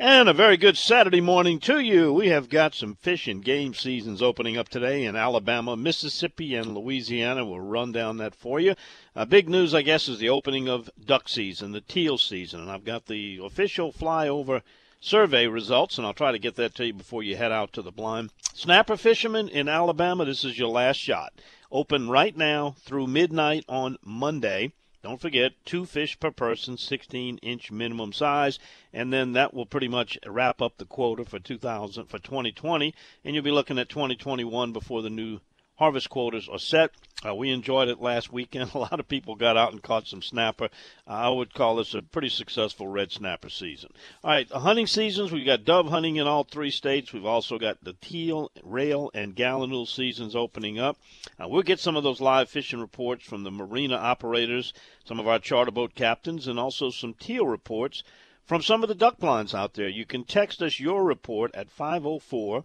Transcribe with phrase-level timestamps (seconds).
[0.00, 2.12] And a very good Saturday morning to you.
[2.12, 6.72] We have got some fish and game seasons opening up today in Alabama, Mississippi, and
[6.72, 7.44] Louisiana.
[7.44, 8.76] We'll run down that for you.
[9.16, 12.60] Uh, big news, I guess, is the opening of duck season, the teal season.
[12.60, 14.62] And I've got the official flyover
[15.00, 17.82] survey results, and I'll try to get that to you before you head out to
[17.82, 18.30] the blind.
[18.54, 21.32] Snapper fishermen in Alabama, this is your last shot.
[21.72, 24.70] Open right now through midnight on Monday.
[25.00, 28.58] Don't forget, two fish per person, 16 inch minimum size,
[28.92, 32.92] and then that will pretty much wrap up the quota for 2000 for 2020,
[33.24, 35.38] and you'll be looking at 2021 before the new
[35.78, 36.90] harvest quotas are set.
[37.24, 38.70] Uh, we enjoyed it last weekend.
[38.74, 40.66] A lot of people got out and caught some snapper.
[41.06, 43.90] Uh, I would call this a pretty successful red snapper season.
[44.22, 47.12] All right, the hunting seasons, we've got dove hunting in all three states.
[47.12, 50.96] We've also got the teal, rail, and gallinule seasons opening up.
[51.40, 54.72] Uh, we'll get some of those live fishing reports from the marina operators,
[55.04, 58.02] some of our charter boat captains, and also some teal reports
[58.44, 59.88] from some of the duck blinds out there.
[59.88, 62.64] You can text us your report at 504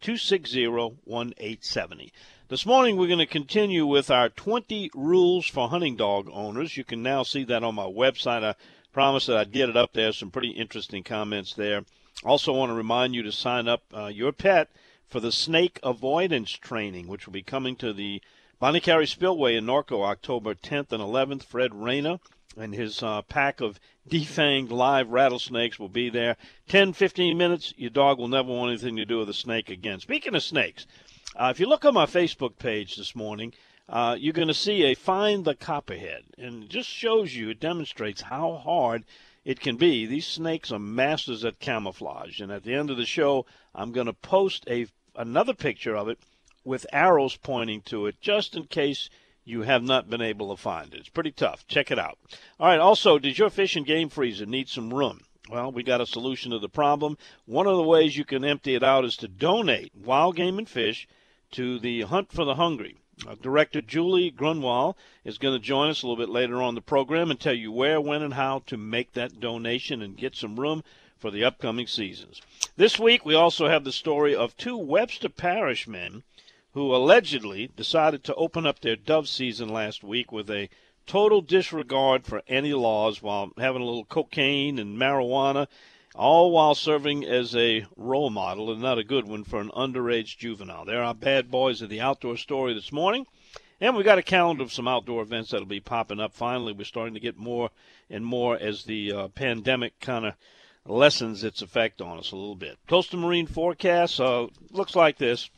[0.00, 2.12] 260 1870.
[2.50, 6.76] This morning, we're going to continue with our 20 rules for hunting dog owners.
[6.76, 8.42] You can now see that on my website.
[8.42, 8.56] I
[8.92, 10.10] promised that I'd get it up there.
[10.12, 11.84] Some pretty interesting comments there.
[12.24, 14.68] Also, want to remind you to sign up uh, your pet
[15.06, 18.20] for the snake avoidance training, which will be coming to the
[18.58, 21.44] Bonnie Spillway in Norco October 10th and 11th.
[21.44, 22.18] Fred Reyna
[22.56, 23.78] and his uh, pack of
[24.08, 26.36] defanged live rattlesnakes will be there.
[26.66, 30.00] 10, 15 minutes, your dog will never want anything to do with a snake again.
[30.00, 30.84] Speaking of snakes,
[31.36, 33.52] uh, if you look on my Facebook page this morning,
[33.88, 36.22] uh, you're going to see a Find the Copperhead.
[36.38, 39.04] And it just shows you, it demonstrates how hard
[39.44, 40.06] it can be.
[40.06, 42.40] These snakes are masters at camouflage.
[42.40, 44.86] And at the end of the show, I'm going to post a
[45.16, 46.18] another picture of it
[46.64, 49.10] with arrows pointing to it just in case
[49.44, 51.00] you have not been able to find it.
[51.00, 51.66] It's pretty tough.
[51.66, 52.18] Check it out.
[52.60, 52.78] All right.
[52.78, 55.22] Also, does your fish and game freezer need some room?
[55.50, 57.18] Well, we got a solution to the problem.
[57.46, 60.68] One of the ways you can empty it out is to donate wild game and
[60.68, 61.08] fish
[61.52, 62.96] to the Hunt for the Hungry.
[63.26, 66.80] Uh, Director Julie Grunwald is going to join us a little bit later on the
[66.80, 70.58] program and tell you where, when, and how to make that donation and get some
[70.58, 70.82] room
[71.18, 72.40] for the upcoming seasons.
[72.76, 76.22] This week, we also have the story of two Webster Parish men
[76.72, 80.70] who allegedly decided to open up their dove season last week with a
[81.06, 85.66] total disregard for any laws while having a little cocaine and marijuana
[86.14, 90.36] all while serving as a role model and not a good one for an underage
[90.36, 90.84] juvenile.
[90.84, 93.26] There are bad boys of the outdoor story this morning.
[93.80, 96.34] And we've got a calendar of some outdoor events that'll be popping up.
[96.34, 97.70] Finally, we're starting to get more
[98.10, 100.34] and more as the uh, pandemic kind of
[100.84, 102.78] lessens its effect on us a little bit.
[102.88, 105.48] Coastal marine forecast uh, looks like this.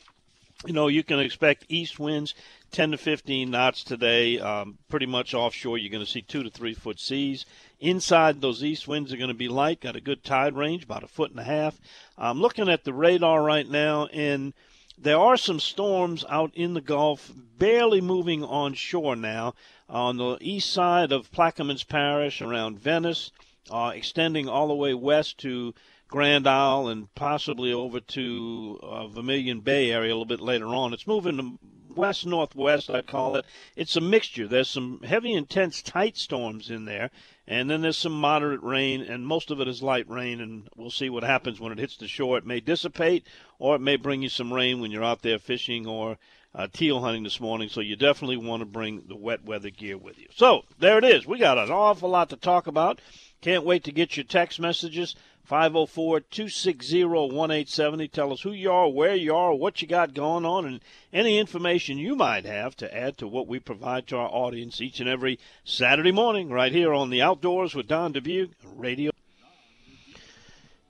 [0.65, 2.33] You know, you can expect east winds
[2.71, 4.39] 10 to 15 knots today.
[4.39, 7.45] Um, pretty much offshore, you're going to see two to three foot seas.
[7.81, 11.03] Inside, those east winds are going to be light, got a good tide range, about
[11.03, 11.81] a foot and a half.
[12.17, 14.53] I'm looking at the radar right now, and
[14.97, 19.55] there are some storms out in the Gulf, barely moving on shore now.
[19.89, 23.31] On the east side of Plaquemines Parish, around Venice,
[23.69, 25.73] uh, extending all the way west to
[26.13, 30.93] Grand Isle and possibly over to uh, Vermilion Bay area a little bit later on.
[30.93, 31.59] It's moving to
[31.95, 33.45] west northwest, I call it.
[33.75, 34.47] It's a mixture.
[34.47, 37.09] There's some heavy, intense, tight storms in there,
[37.47, 40.91] and then there's some moderate rain, and most of it is light rain, and we'll
[40.91, 42.37] see what happens when it hits the shore.
[42.37, 43.25] It may dissipate,
[43.57, 46.19] or it may bring you some rain when you're out there fishing or
[46.53, 49.97] uh, teal hunting this morning, so you definitely want to bring the wet weather gear
[49.97, 50.27] with you.
[50.35, 51.25] So there it is.
[51.25, 53.01] We got an awful lot to talk about.
[53.41, 55.15] Can't wait to get your text messages.
[55.43, 58.07] 504 260 1870.
[58.07, 60.79] Tell us who you are, where you are, what you got going on, and
[61.11, 65.01] any information you might have to add to what we provide to our audience each
[65.01, 69.11] and every Saturday morning right here on the Outdoors with Don Dubuc Radio.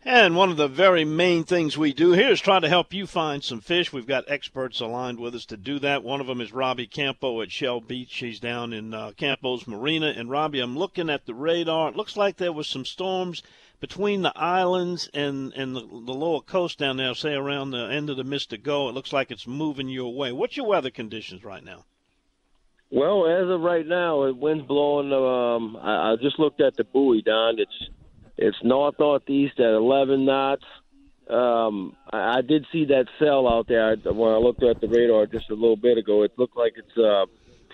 [0.05, 3.07] And one of the very main things we do here is try to help you
[3.07, 3.93] find some fish.
[3.93, 6.03] We've got experts aligned with us to do that.
[6.03, 8.13] One of them is Robbie Campo at Shell Beach.
[8.13, 10.07] He's down in uh, Campo's Marina.
[10.07, 11.87] And Robbie, I'm looking at the radar.
[11.87, 13.41] It looks like there was some storms
[13.79, 18.09] between the islands and, and the, the lower coast down there, say around the end
[18.09, 18.89] of the Mystico.
[18.89, 20.31] It looks like it's moving your way.
[20.31, 21.85] What's your weather conditions right now?
[22.91, 25.11] Well, as of right now, the wind's blowing.
[25.11, 27.59] Um, I, I just looked at the buoy, Don.
[27.59, 27.89] It's
[28.37, 30.63] it's north northeast at 11 knots.
[31.29, 35.25] Um, I, I did see that cell out there when I looked at the radar
[35.25, 36.23] just a little bit ago.
[36.23, 37.25] It looked like it's uh,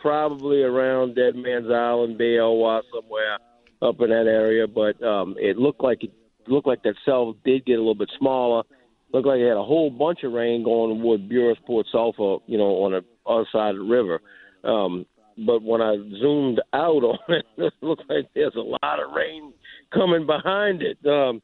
[0.02, 3.40] probably around Dead Man's Island, Bay Elwha, somewhere
[3.82, 4.68] up in that area.
[4.68, 6.12] But um, it looked like it
[6.48, 8.64] looked like that cell did get a little bit smaller.
[9.12, 12.84] Looked like it had a whole bunch of rain going toward Port Sulphur, you know,
[12.84, 14.22] on the other side of the river.
[14.64, 15.06] Um,
[15.46, 19.54] but when I zoomed out on it, it looked like there's a lot of rain
[19.94, 20.98] coming behind it.
[21.08, 21.42] Um,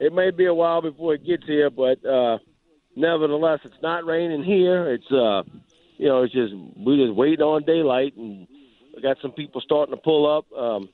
[0.00, 2.38] it may be a while before it gets here, but uh,
[2.96, 4.92] nevertheless, it's not raining here.
[4.92, 5.42] It's uh,
[5.98, 8.46] you know, it's just we just wait on daylight, and
[8.94, 10.50] we got some people starting to pull up.
[10.52, 10.88] Um,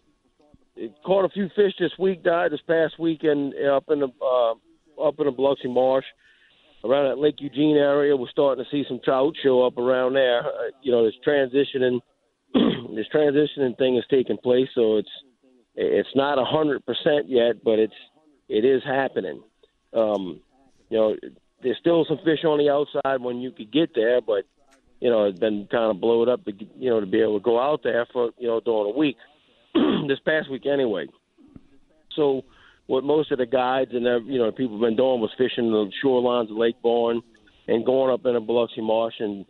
[1.05, 2.23] caught a few fish this week.
[2.23, 4.53] Died this past weekend up in the uh,
[5.03, 6.05] up in the Biloxi Marsh
[6.85, 8.17] around that Lake Eugene area.
[8.17, 10.41] We're starting to see some trout show up around there.
[10.41, 12.01] Uh, you know, this transitioning
[12.95, 15.11] this transitioning thing is taking place, so it's
[15.75, 17.95] it's not a hundred percent yet, but it's
[18.49, 19.43] it is happening.
[19.93, 20.41] Um,
[20.91, 21.17] you know,
[21.63, 24.45] there's still some fish on the outside when you could get there, but
[25.01, 27.45] you know, it's been kind of blowed up to you know to be able to
[27.45, 29.17] go out there for you know during a week,
[30.09, 31.07] this past week anyway.
[32.17, 32.43] So,
[32.87, 35.91] what most of the guides and you know people have been doing was fishing the
[36.03, 37.23] shorelines of Lake Borgne
[37.67, 39.45] and going up in the Biloxi Marsh and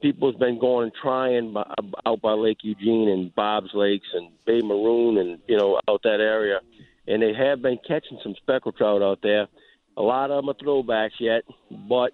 [0.00, 1.64] people's been going and trying by,
[2.06, 6.20] out by Lake Eugene and Bob's Lakes and Bay Maroon and you know out that
[6.20, 6.60] area,
[7.08, 9.48] and they have been catching some speckled trout out there.
[9.96, 11.42] A lot of them are throwbacks yet,
[11.88, 12.12] but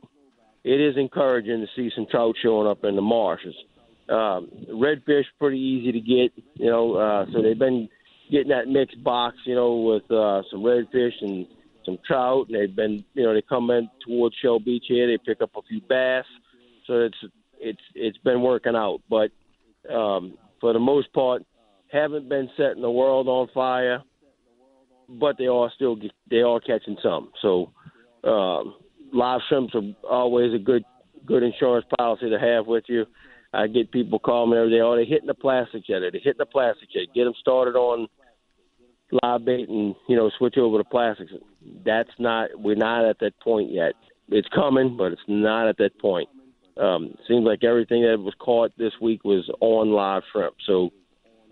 [0.65, 3.55] it is encouraging to see some trout showing up in the marshes.
[4.11, 7.89] Um, redfish pretty easy to get, you know, uh, so they've been
[8.31, 11.47] getting that mixed box, you know, with uh, some redfish and
[11.85, 12.49] some trout.
[12.49, 15.51] And they've been, you know, they come in towards Shell Beach here, they pick up
[15.57, 16.25] a few bass.
[16.87, 17.19] So it's
[17.61, 19.01] it's it's been working out.
[19.09, 19.31] But
[19.93, 21.43] um, for the most part,
[21.93, 24.03] haven't been setting the world on fire,
[25.09, 25.97] but they are still
[26.31, 27.31] they are catching some.
[27.43, 27.71] So
[28.25, 28.75] um,
[29.13, 30.85] live shrimps are always a good
[31.27, 33.07] good insurance policy to have with you.
[33.53, 34.81] I get people calling me every day.
[34.81, 36.01] Oh, they're hitting the plastic jet.
[36.01, 37.13] They're hitting the plastic jet.
[37.15, 38.07] Get them started on
[39.23, 41.33] live bait and you know switch over to plastics.
[41.85, 42.51] That's not.
[42.55, 43.95] We're not at that point yet.
[44.29, 46.29] It's coming, but it's not at that point.
[46.77, 50.55] Um, seems like everything that was caught this week was on live shrimp.
[50.67, 50.91] So,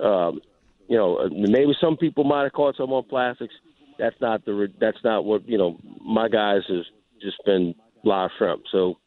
[0.01, 0.41] um,
[0.89, 3.55] you know, maybe some people might have caught some on plastics.
[3.99, 4.69] That's not the.
[4.81, 5.77] That's not what you know.
[6.01, 6.87] My guys has
[7.21, 7.75] just been
[8.05, 8.63] live shrimp.
[8.71, 8.99] So,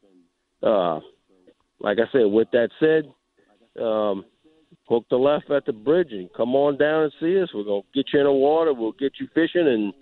[0.61, 0.99] uh,
[1.81, 3.11] like I said, with that said,
[3.81, 4.25] um,
[4.87, 7.49] hook the left at the bridge and come on down and see us.
[7.53, 8.73] We're gonna get you in the water.
[8.73, 9.93] We'll get you fishing, and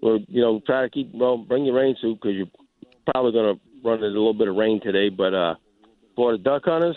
[0.00, 2.46] we'll you know try to keep well bring your rain suit because you're
[3.12, 5.54] probably gonna running a little bit of rain today, but uh,
[6.16, 6.96] for the duck hunters,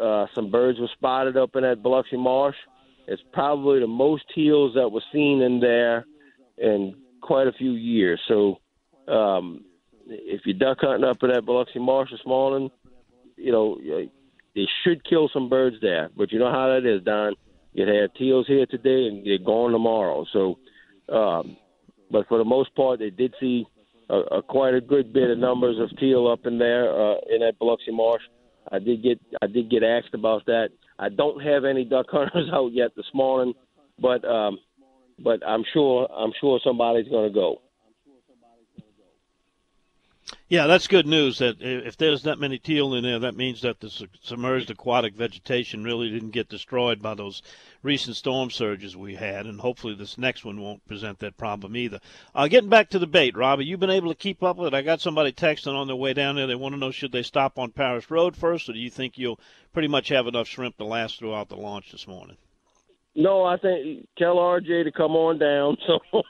[0.00, 2.56] uh, some birds were spotted up in that Biloxi Marsh.
[3.06, 6.06] It's probably the most teals that were seen in there
[6.56, 8.20] in quite a few years.
[8.28, 8.58] So,
[9.06, 9.64] um,
[10.06, 12.70] if you're duck hunting up in that Biloxi Marsh this morning,
[13.38, 13.78] you know
[14.54, 16.10] they should kill some birds there.
[16.16, 17.34] But you know how that is, Don.
[17.72, 20.24] You have teals here today and they're gone tomorrow.
[20.32, 20.58] So,
[21.14, 21.56] um,
[22.10, 23.66] but for the most part, they did see
[24.10, 27.40] a, a quite a good bit of numbers of teal up in there uh, in
[27.40, 28.22] that Biloxi Marsh.
[28.72, 30.70] I did get I did get asked about that.
[30.98, 33.54] I don't have any duck hunters out yet this morning,
[34.00, 34.58] but um,
[35.22, 37.62] but I'm sure I'm sure somebody's going to go.
[40.50, 41.40] Yeah, that's good news.
[41.40, 43.90] That if there's that many teal in there, that means that the
[44.22, 47.42] submerged aquatic vegetation really didn't get destroyed by those
[47.82, 52.00] recent storm surges we had, and hopefully this next one won't present that problem either.
[52.34, 54.76] Uh, getting back to the bait, Robbie, you've been able to keep up with it.
[54.76, 56.46] I got somebody texting on their way down there.
[56.46, 59.18] They want to know should they stop on Paris Road first, or do you think
[59.18, 59.40] you'll
[59.74, 62.38] pretty much have enough shrimp to last throughout the launch this morning?
[63.14, 65.76] No, I think tell RJ to come on down.
[65.86, 66.22] So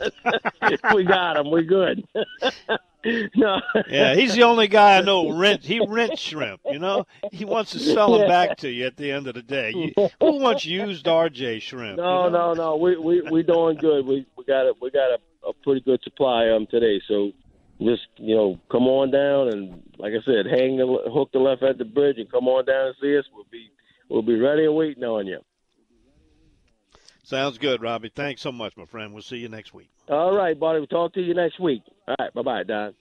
[0.62, 2.06] if we got him, we're good.
[3.36, 3.60] no.
[3.88, 5.64] Yeah, he's the only guy I know rent.
[5.64, 6.60] He rents shrimp.
[6.66, 9.42] You know, he wants to sell them back to you at the end of the
[9.42, 9.72] day.
[9.74, 11.96] You, who wants used RJ shrimp?
[11.98, 12.52] No, you know?
[12.52, 12.76] no, no.
[12.76, 14.06] We we we doing good.
[14.06, 17.00] We we got a we got a a pretty good supply of them today.
[17.08, 17.32] So
[17.80, 21.62] just you know, come on down and like I said, hang the hook the left
[21.62, 23.24] at the bridge and come on down and see us.
[23.32, 23.70] We'll be
[24.08, 25.40] we'll be ready and waiting on you.
[27.30, 28.10] Sounds good, Robbie.
[28.12, 29.12] Thanks so much, my friend.
[29.12, 29.88] We'll see you next week.
[30.08, 30.80] All right, buddy.
[30.80, 31.82] We'll talk to you next week.
[32.08, 32.34] All right.
[32.34, 32.92] Bye bye, Don.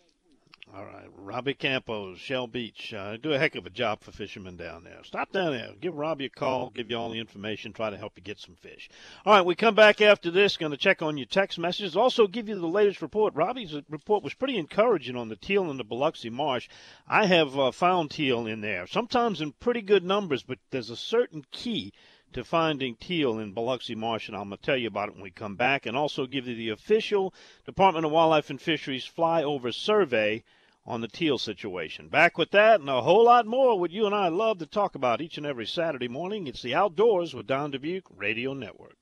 [0.71, 2.93] All right, Robbie Campos, Shell Beach.
[2.93, 4.99] Uh, do a heck of a job for fishermen down there.
[5.03, 5.71] Stop down there.
[5.81, 6.69] Give Robbie a call.
[6.69, 7.73] Give you all the information.
[7.73, 8.87] Try to help you get some fish.
[9.25, 10.57] All right, we come back after this.
[10.57, 11.97] Going to check on your text messages.
[11.97, 13.33] Also, give you the latest report.
[13.33, 16.69] Robbie's report was pretty encouraging on the teal in the Biloxi Marsh.
[17.07, 20.95] I have uh, found teal in there, sometimes in pretty good numbers, but there's a
[20.95, 21.93] certain key
[22.33, 25.23] to finding teal in Biloxi Marsh, and I'm going to tell you about it when
[25.23, 27.33] we come back, and also give you the official
[27.65, 30.43] Department of Wildlife and Fisheries flyover survey
[30.85, 32.07] on the teal situation.
[32.07, 34.95] Back with that and a whole lot more what you and I love to talk
[34.95, 36.47] about each and every Saturday morning.
[36.47, 38.98] It's the Outdoors with Don Dubuc Radio Network.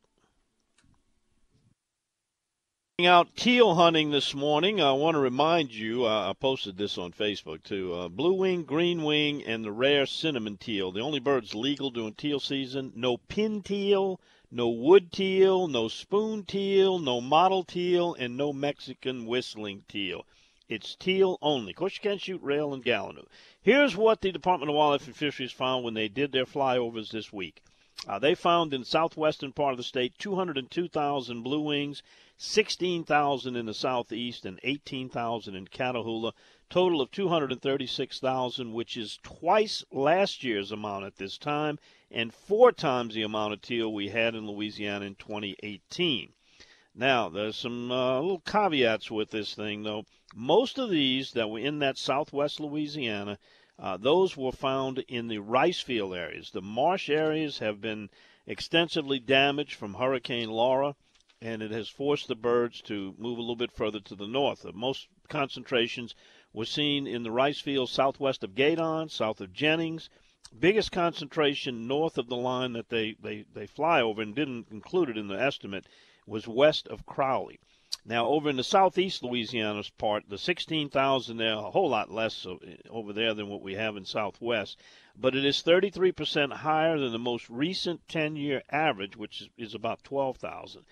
[3.05, 4.81] Out teal hunting this morning.
[4.81, 7.93] I want to remind you, uh, I posted this on Facebook too.
[7.93, 10.91] Uh, blue wing, green wing, and the rare cinnamon teal.
[10.91, 12.91] The only birds legal during teal season.
[12.95, 19.27] No pin teal, no wood teal, no spoon teal, no model teal, and no Mexican
[19.27, 20.25] whistling teal.
[20.67, 21.73] It's teal only.
[21.73, 23.27] Of course, you can't shoot rail and gallinule.
[23.61, 27.31] Here's what the Department of Wildlife and Fisheries found when they did their flyovers this
[27.31, 27.61] week.
[28.07, 32.01] Uh, they found in southwestern part of the state 202,000 blue wings,
[32.39, 36.33] 16,000 in the southeast, and 18,000 in Catahoula.
[36.69, 41.79] Total of 236,000, which is twice last year's amount at this time,
[42.11, 46.33] and four times the amount of teal we had in Louisiana in 2018.
[46.93, 50.05] Now, there's some uh, little caveats with this thing, though.
[50.35, 53.39] Most of these that were in that southwest Louisiana,
[53.79, 56.51] uh, those were found in the rice field areas.
[56.51, 58.11] The marsh areas have been
[58.45, 60.95] extensively damaged from Hurricane Laura,
[61.39, 64.63] and it has forced the birds to move a little bit further to the north.
[64.63, 66.15] The most concentrations
[66.51, 70.09] were seen in the rice fields southwest of Gueydan, south of Jennings.
[70.57, 75.09] Biggest concentration north of the line that they, they, they fly over and didn't include
[75.09, 75.85] it in the estimate
[76.25, 77.59] was west of Crowley.
[78.03, 82.47] Now, over in the southeast Louisiana's part, the 16,000 there, a whole lot less
[82.89, 84.79] over there than what we have in southwest,
[85.15, 90.03] but it is 33% higher than the most recent 10 year average, which is about
[90.03, 90.83] 12,000.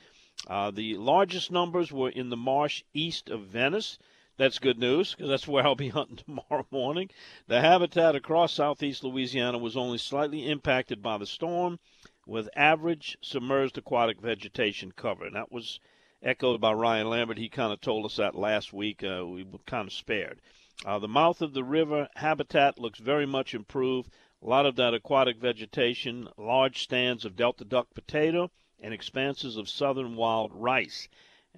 [0.47, 3.97] Uh, the largest numbers were in the marsh east of Venice.
[4.37, 7.09] That's good news because that's where I'll be hunting tomorrow morning.
[7.47, 11.79] The habitat across southeast Louisiana was only slightly impacted by the storm,
[12.27, 15.25] with average submerged aquatic vegetation cover.
[15.25, 15.79] And that was
[16.21, 17.37] echoed by Ryan Lambert.
[17.37, 19.03] He kind of told us that last week.
[19.03, 20.41] Uh, we were kind of spared.
[20.85, 24.11] Uh, the mouth of the river habitat looks very much improved.
[24.41, 29.69] A lot of that aquatic vegetation, large stands of Delta duck potato, and expanses of
[29.69, 31.07] southern wild rice.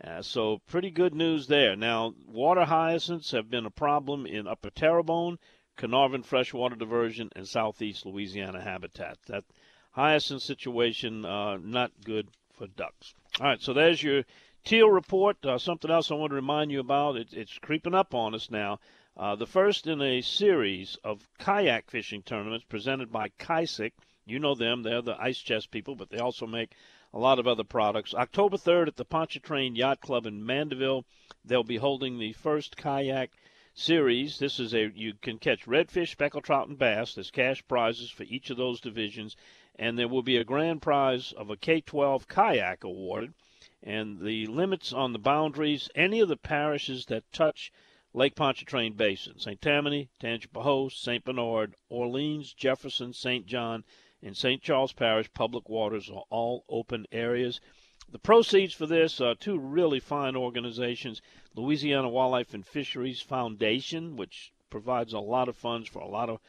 [0.04, 1.76] Uh, so pretty good news there.
[1.76, 5.40] Now, water hyacinths have been a problem in Upper Terrebonne,
[5.78, 9.18] Caernarvon freshwater diversion, and southeast Louisiana habitat.
[9.28, 9.44] That
[9.92, 13.16] hyacinth situation uh, not good for ducks.
[13.40, 14.24] All right, so there's your
[14.64, 17.16] Teal report, uh, something else I want to remind you about.
[17.16, 18.80] It, it's creeping up on us now.
[19.16, 23.94] Uh, the first in a series of kayak fishing tournaments presented by Kysek.
[24.26, 26.76] You know them, they're the ice chest people, but they also make
[27.18, 28.14] a lot of other products.
[28.14, 31.04] October 3rd at the Pontchartrain Yacht Club in Mandeville,
[31.44, 33.32] they'll be holding the first kayak
[33.74, 34.38] series.
[34.38, 37.16] This is a you can catch redfish, speckled trout, and bass.
[37.16, 39.36] There's cash prizes for each of those divisions,
[39.78, 43.34] and there will be a grand prize of a K-12 kayak awarded
[43.82, 47.72] and the limits on the boundaries, any of the parishes that touch
[48.14, 49.60] Lake Pontchartrain Basin, St.
[49.60, 51.24] Tammany, Tangipahoa, St.
[51.24, 53.48] Bernard, Orleans, Jefferson, St.
[53.48, 53.84] John,
[54.22, 54.62] and St.
[54.62, 57.60] Charles Parish public waters are all open areas.
[58.10, 61.22] The proceeds for this are two really fine organizations
[61.56, 66.40] Louisiana Wildlife and Fisheries Foundation, which provides a lot of funds for a lot of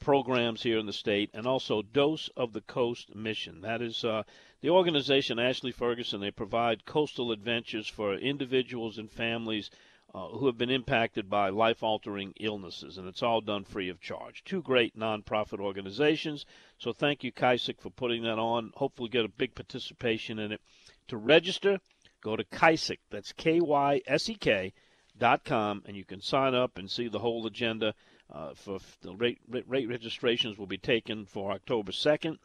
[0.00, 3.60] programs here in the state, and also Dose of the Coast Mission.
[3.60, 4.24] That is uh,
[4.60, 6.20] the organization Ashley Ferguson.
[6.20, 9.70] They provide coastal adventures for individuals and families
[10.14, 14.44] uh, who have been impacted by life-altering illnesses, and it's all done free of charge.
[14.44, 16.46] Two great nonprofit organizations.
[16.78, 18.70] So thank you, Kysek, for putting that on.
[18.76, 20.60] Hopefully, get a big participation in it.
[21.08, 21.80] To register,
[22.22, 22.98] go to Kysek.
[23.10, 24.72] That's K-Y-S-E-K
[25.18, 27.94] dot com, and you can sign up and see the whole agenda.
[28.32, 32.38] Uh, for the rate, rate registrations will be taken for October 2nd,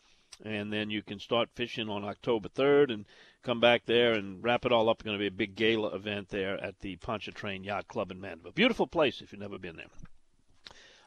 [0.43, 3.05] and then you can start fishing on October 3rd and
[3.43, 5.03] come back there and wrap it all up.
[5.03, 8.51] Going to be a big gala event there at the Pontchartrain Yacht Club in Mandeville.
[8.51, 9.87] Beautiful place if you've never been there.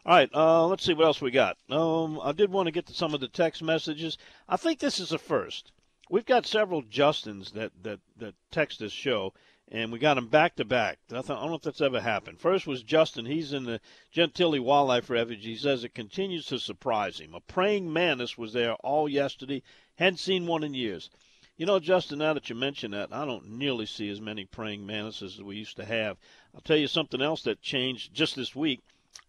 [0.04, 1.58] All right, uh, let's see what else we got.
[1.70, 4.18] Um, I did want to get to some of the text messages.
[4.48, 5.70] I think this is a first.
[6.10, 9.32] We've got several Justins that, that, that text this show,
[9.70, 10.98] and we got them back to back.
[11.12, 12.40] I I don't know if that's ever happened.
[12.40, 13.26] First was Justin.
[13.26, 15.44] He's in the Gentilly Wildlife Refuge.
[15.44, 17.32] He says it continues to surprise him.
[17.32, 19.62] A praying mantis was there all yesterday.
[19.94, 21.10] Hadn't seen one in years.
[21.62, 24.84] You know, Justin, now that you mention that, I don't nearly see as many praying
[24.84, 26.18] mantises as we used to have.
[26.52, 28.80] I'll tell you something else that changed just this week.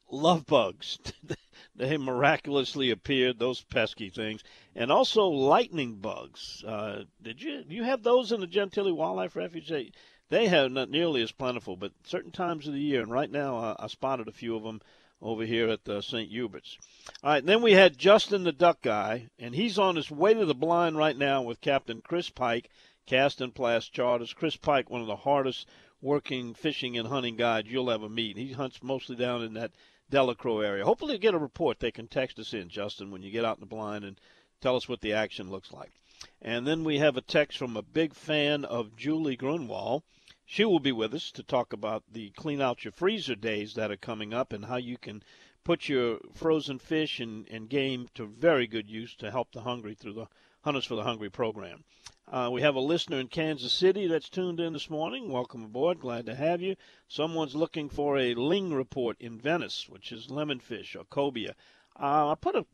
[0.09, 0.97] Love bugs.
[1.75, 4.43] they miraculously appeared, those pesky things.
[4.75, 6.63] And also lightning bugs.
[6.63, 9.69] Uh, did you you have those in the Gentilly Wildlife Refuge?
[9.69, 9.91] They,
[10.29, 13.03] they have not nearly as plentiful, but certain times of the year.
[13.03, 14.81] And right now, uh, I spotted a few of them
[15.23, 16.29] over here at uh, St.
[16.29, 16.77] Hubert's.
[17.23, 20.45] All right, then we had Justin the Duck Guy, and he's on his way to
[20.45, 22.69] the blind right now with Captain Chris Pike,
[23.05, 24.33] Cast and Blast Charters.
[24.33, 25.67] Chris Pike, one of the hardest
[26.01, 28.37] working fishing and hunting guides you'll ever meet.
[28.37, 29.71] He hunts mostly down in that
[30.09, 30.83] Delacroix area.
[30.83, 31.79] Hopefully, you get a report.
[31.79, 34.19] They can text us in, Justin, when you get out in the blind and
[34.59, 35.91] tell us what the action looks like.
[36.41, 40.03] And then we have a text from a big fan of Julie Grunwald.
[40.45, 43.89] She will be with us to talk about the clean out your freezer days that
[43.91, 45.23] are coming up and how you can
[45.63, 49.95] put your frozen fish and, and game to very good use to help the hungry
[49.95, 50.27] through the
[50.63, 51.85] Hunters for the Hungry program.
[52.27, 55.29] Uh, we have a listener in Kansas City that's tuned in this morning.
[55.29, 56.01] Welcome aboard.
[56.01, 56.75] Glad to have you.
[57.07, 61.55] Someone's looking for a ling report in Venice, which is lemonfish or cobia.
[61.97, 62.65] Uh, I put a,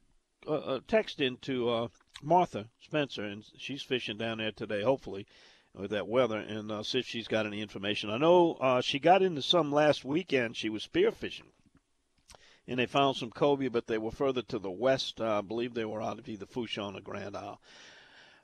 [0.52, 1.88] a, text into uh,
[2.24, 5.28] Martha Spencer, and she's fishing down there today, hopefully
[5.74, 8.10] with that weather and uh, see if she's got any information.
[8.10, 10.58] I know uh, she got into some last weekend.
[10.58, 11.52] She was spearfishing,
[12.68, 15.22] and they found some cobia, but they were further to the west.
[15.22, 17.60] Uh, I believe they were out of either Fourchon or Grand Isle.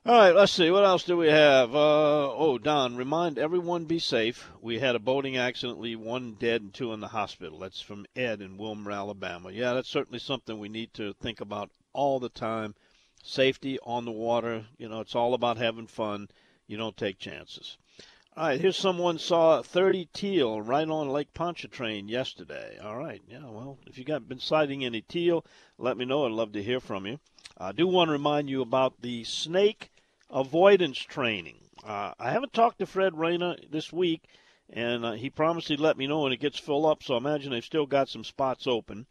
[0.07, 0.69] All right, let's see.
[0.69, 1.73] What else do we have?
[1.73, 4.51] Uh, oh, Don, remind everyone be safe.
[4.61, 7.57] We had a boating accident, leave one dead and two in the hospital.
[7.57, 9.49] That's from Ed in Wilmer, Alabama.
[9.49, 12.75] Yeah, that's certainly something we need to think about all the time.
[13.23, 14.67] Safety on the water.
[14.77, 16.29] You know, it's all about having fun
[16.67, 17.77] you don't take chances.
[18.37, 22.77] All right, here's someone saw 30 teal right on Lake Pontchartrain yesterday.
[22.83, 25.45] All right, yeah, well, if you got been sighting any teal,
[25.77, 26.25] let me know.
[26.25, 27.19] I'd love to hear from you.
[27.57, 29.89] I do want to remind you about the snake
[30.29, 31.59] avoidance training.
[31.81, 34.23] Uh, I haven't talked to Fred Rayner this week,
[34.69, 37.17] and uh, he promised he'd let me know when it gets full up, so I
[37.17, 39.05] imagine they've still got some spots open.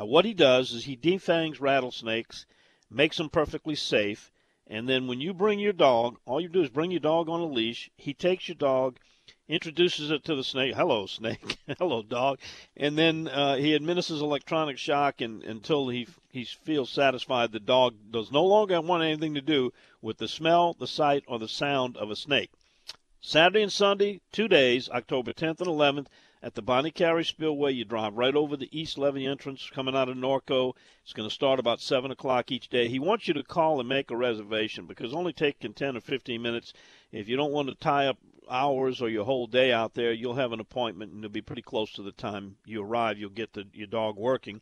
[0.00, 2.46] Uh, what he does is he defangs rattlesnakes,
[2.90, 4.32] makes them perfectly safe,
[4.66, 7.40] and then when you bring your dog, all you do is bring your dog on
[7.40, 7.90] a leash.
[7.96, 8.98] He takes your dog,
[9.46, 10.74] introduces it to the snake.
[10.74, 11.58] Hello, snake.
[11.78, 12.38] Hello, dog.
[12.76, 17.94] And then uh, he administers electronic shock and, until he he feels satisfied the dog
[18.10, 21.96] does no longer want anything to do with the smell, the sight, or the sound
[21.96, 22.50] of a snake.
[23.20, 26.08] Saturday and Sunday, two days, October 10th and 11th,
[26.44, 27.72] at the Bonnet Carré Spillway.
[27.72, 30.74] You drive right over the East Levee entrance coming out of Norco.
[31.02, 32.86] It's going to start about 7 o'clock each day.
[32.86, 36.42] He wants you to call and make a reservation because only taking 10 or 15
[36.42, 36.74] minutes.
[37.10, 38.18] If you don't want to tie up
[38.50, 41.62] hours or your whole day out there, you'll have an appointment and it'll be pretty
[41.62, 43.16] close to the time you arrive.
[43.16, 44.60] You'll get the, your dog working.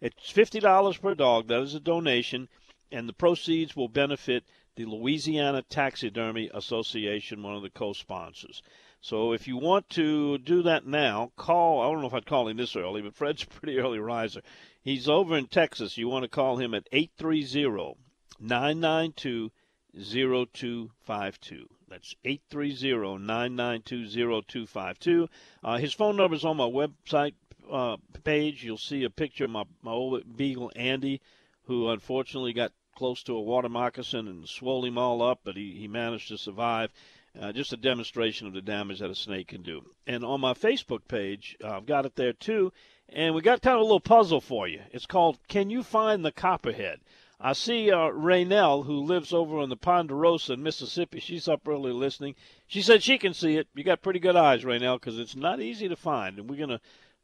[0.00, 1.46] It's $50 per dog.
[1.46, 2.48] That is a donation,
[2.90, 4.42] and the proceeds will benefit
[4.74, 8.62] the Louisiana Taxidermy Association, one of the co sponsors.
[9.02, 11.80] So if you want to do that now, call.
[11.80, 14.42] I don't know if I'd call him this early, but Fred's a pretty early riser.
[14.82, 15.96] He's over in Texas.
[15.96, 17.96] You want to call him at 830
[18.38, 19.50] 992
[19.94, 21.68] 0252.
[21.88, 25.28] That's 830 992 0252.
[25.64, 27.34] Uh, his phone number is on my website
[27.70, 28.62] uh, page.
[28.62, 31.20] You'll see a picture of my, my old beagle, Andy,
[31.64, 35.72] who unfortunately got close to a water moccasin and swole him all up, but he,
[35.72, 36.92] he managed to survive.
[37.38, 39.82] Uh, just a demonstration of the damage that a snake can do.
[40.06, 42.72] And on my Facebook page, uh, I've got it there too.
[43.08, 44.80] And we got kind of a little puzzle for you.
[44.92, 47.00] It's called Can You Find the Copperhead?
[47.40, 51.20] I see uh, Raynell, who lives over on the Ponderosa in Mississippi.
[51.20, 52.34] She's up early listening.
[52.66, 53.66] She said she can see it.
[53.74, 56.38] You got pretty good eyes, Raynell, because it's not easy to find.
[56.38, 56.80] And we're going to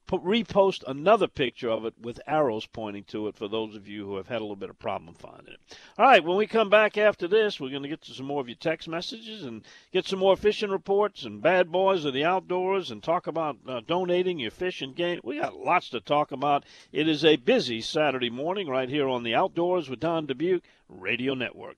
[0.08, 4.16] repost another picture of it with arrows pointing to it for those of you who
[4.16, 5.76] have had a little bit of problem finding it.
[5.98, 8.40] All right, when we come back after this, we're going to get to some more
[8.40, 12.24] of your text messages and get some more fishing reports and bad boys of the
[12.24, 15.20] outdoors and talk about uh, donating your fish and game.
[15.24, 16.64] We got lots to talk about.
[16.92, 21.34] It is a busy Saturday morning right here on the Outdoors with Don Dubuc Radio
[21.34, 21.76] Network.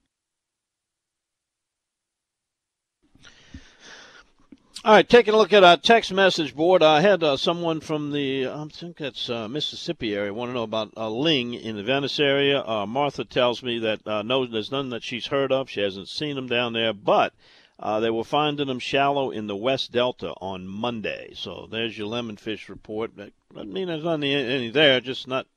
[4.85, 6.85] All right, taking a look at our text message board.
[6.85, 10.63] I had uh, someone from the, I think that's uh, Mississippi area, want to know
[10.63, 12.65] about uh, Ling in the Venice area.
[12.65, 15.69] Uh, Martha tells me that uh, no, there's none that she's heard of.
[15.69, 17.35] She hasn't seen them down there, but
[17.81, 21.33] uh, they were finding them shallow in the West Delta on Monday.
[21.35, 23.17] So there's your lemonfish report.
[23.17, 25.49] That doesn't mean there's not any, any there, just not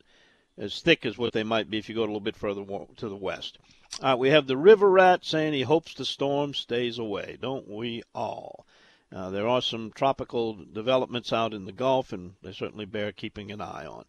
[0.57, 2.65] as thick as what they might be if you go a little bit further
[2.97, 3.59] to the west.
[4.17, 7.37] we have the river rat saying he hopes the storm stays away.
[7.39, 8.65] Don't we all?
[9.13, 13.51] Uh, there are some tropical developments out in the Gulf, and they certainly bear keeping
[13.51, 14.05] an eye on.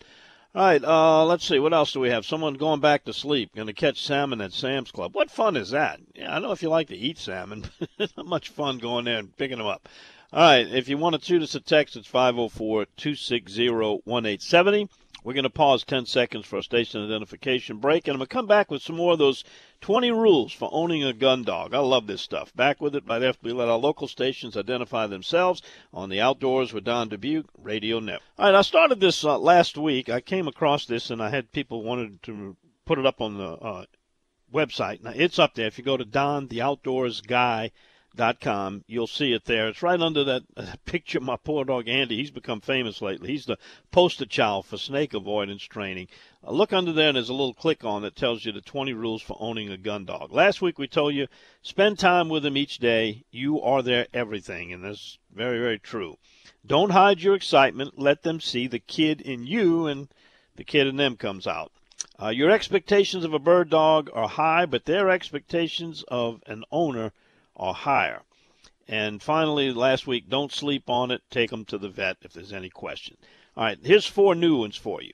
[0.55, 1.59] All right, uh, let's see.
[1.59, 2.27] What else do we have?
[2.27, 5.15] Someone going back to sleep, going to catch salmon at Sam's Club.
[5.15, 5.99] What fun is that?
[6.15, 7.65] Yeah, I know if you like to eat salmon,
[7.99, 9.89] not much fun going there and picking them up.
[10.33, 14.89] All right, if you want to shoot us a text, it's 504 260 1870.
[15.25, 18.35] We're going to pause 10 seconds for a station identification break, and I'm going to
[18.35, 19.45] come back with some more of those
[19.81, 21.75] 20 rules for owning a gun dog.
[21.75, 22.53] I love this stuff.
[22.57, 26.73] Back with it right after we let our local stations identify themselves on the Outdoors
[26.73, 28.23] with Don Dubuc Radio Network.
[28.37, 30.09] All right, I started this uh, last week.
[30.09, 33.53] I came across this, and I had people wanted to put it up on the
[33.53, 33.85] uh,
[34.53, 35.05] website.
[35.05, 35.69] Now, it's up there.
[35.69, 37.71] If you go to Don, the Outdoors Guy,
[38.15, 38.85] dot com.
[38.87, 39.69] You'll see it there.
[39.69, 40.45] It's right under that
[40.85, 42.17] picture of my poor dog Andy.
[42.17, 43.31] He's become famous lately.
[43.31, 43.59] He's the
[43.91, 46.09] poster child for snake avoidance training.
[46.47, 48.93] Uh, look under there, and there's a little click on that tells you the 20
[48.93, 50.33] rules for owning a gun dog.
[50.33, 51.29] Last week we told you
[51.63, 53.25] spend time with them each day.
[53.31, 56.19] You are their everything, and that's very, very true.
[56.67, 57.99] Don't hide your excitement.
[57.99, 60.09] Let them see the kid in you, and
[60.57, 61.73] the kid in them comes out.
[62.21, 67.13] Uh, your expectations of a bird dog are high, but their expectations of an owner
[67.55, 68.23] or higher.
[68.89, 71.23] And finally, last week, don't sleep on it.
[71.31, 73.17] Take them to the vet if there's any question.
[73.57, 75.13] All right, here's four new ones for you.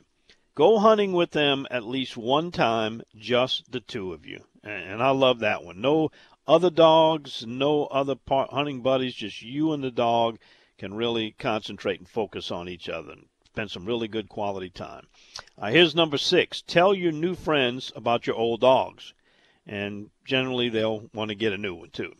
[0.55, 4.45] Go hunting with them at least one time, just the two of you.
[4.65, 5.81] And I love that one.
[5.81, 6.11] No
[6.49, 10.39] other dogs, no other hunting buddies, just you and the dog
[10.79, 15.07] can really concentrate and focus on each other and spend some really good quality time.
[15.59, 19.13] Uh, here's number six tell your new friends about your old dogs.
[19.67, 22.15] And generally, they'll want to get a new one too.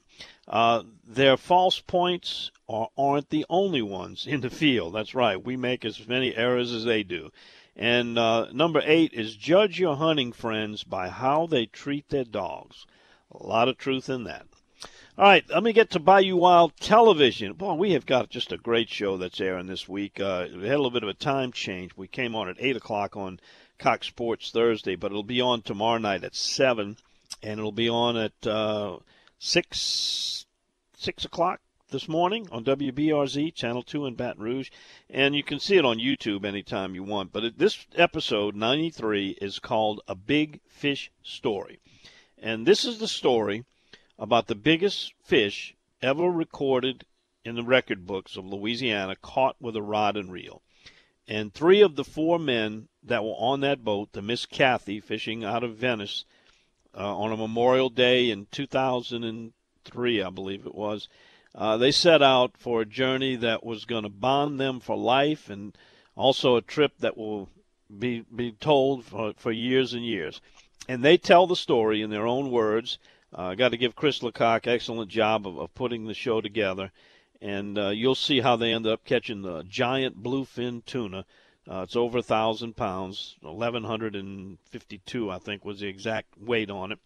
[0.47, 4.95] Uh, their false points are, aren't the only ones in the field.
[4.95, 5.43] That's right.
[5.43, 7.31] We make as many errors as they do.
[7.77, 12.87] And uh, number eight is judge your hunting friends by how they treat their dogs.
[13.31, 14.47] A lot of truth in that.
[15.19, 17.53] All right, let me get to Bayou Wild Television.
[17.55, 20.21] Boy, we have got just a great show that's airing this week.
[20.21, 21.91] Uh, we had a little bit of a time change.
[21.97, 23.41] We came on at 8 o'clock on
[23.79, 26.97] Cox Sports Thursday, but it'll be on tomorrow night at 7,
[27.43, 28.99] and it'll be on at uh,
[29.41, 30.47] 6
[30.97, 34.71] 6 o'clock this morning on WBRZ, Channel 2 in Baton Rouge.
[35.09, 37.33] And you can see it on YouTube anytime you want.
[37.33, 41.79] But this episode, 93, is called A Big Fish Story.
[42.37, 43.65] And this is the story
[44.19, 47.05] about the biggest fish ever recorded
[47.45, 50.63] in the record books of Louisiana caught with a rod and reel.
[51.29, 55.45] And three of the four men that were on that boat, the Miss Kathy fishing
[55.45, 56.25] out of Venice
[56.97, 61.09] uh, on a Memorial Day in 2003, I believe it was.
[61.55, 65.51] Uh, they set out for a journey that was going to bond them for life,
[65.51, 65.77] and
[66.17, 67.49] also a trip that will
[67.99, 70.41] be be told for, for years and years.
[70.89, 72.99] And they tell the story in their own words.
[73.35, 76.93] I uh, got to give Chris Lecoq excellent job of, of putting the show together,
[77.43, 81.25] and uh, you'll see how they end up catching the giant bluefin tuna.
[81.71, 86.99] Uh, it's over a thousand pounds, 1,152, I think, was the exact weight on it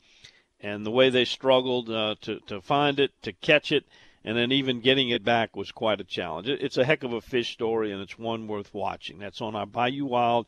[0.62, 3.84] and the way they struggled uh, to to find it, to catch it,
[4.24, 6.48] and then even getting it back was quite a challenge.
[6.48, 9.18] It, it's a heck of a fish story, and it's one worth watching.
[9.18, 10.46] That's on our Bayou Wild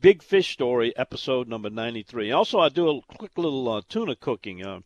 [0.00, 2.30] Big Fish Story episode number 93.
[2.30, 4.64] Also, I do a quick little uh, tuna cooking.
[4.64, 4.80] Uh,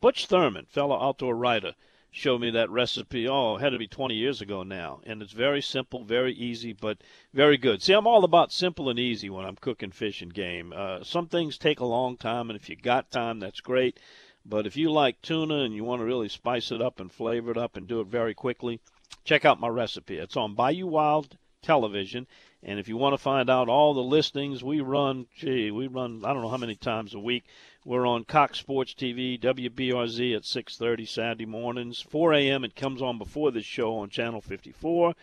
[0.00, 1.74] Butch Thurman, fellow outdoor writer,
[2.10, 3.28] showed me that recipe.
[3.28, 5.00] Oh, it had to be 20 years ago now.
[5.04, 6.98] And it's very simple, very easy, but
[7.32, 7.82] very good.
[7.82, 10.72] See, I'm all about simple and easy when I'm cooking fish and game.
[10.74, 14.00] Uh, some things take a long time, and if you got time, that's great.
[14.44, 17.50] But if you like tuna and you want to really spice it up and flavor
[17.50, 18.80] it up and do it very quickly,
[19.24, 20.16] check out my recipe.
[20.16, 22.26] It's on Bayou Wild Television.
[22.62, 26.24] And if you want to find out all the listings, we run, gee, we run,
[26.24, 27.44] I don't know how many times a week.
[27.82, 32.62] We're on Cox Sports TV, WBRZ at 6:30 Saturday mornings, 4 a.m.
[32.62, 35.14] It comes on before this show on Channel 54.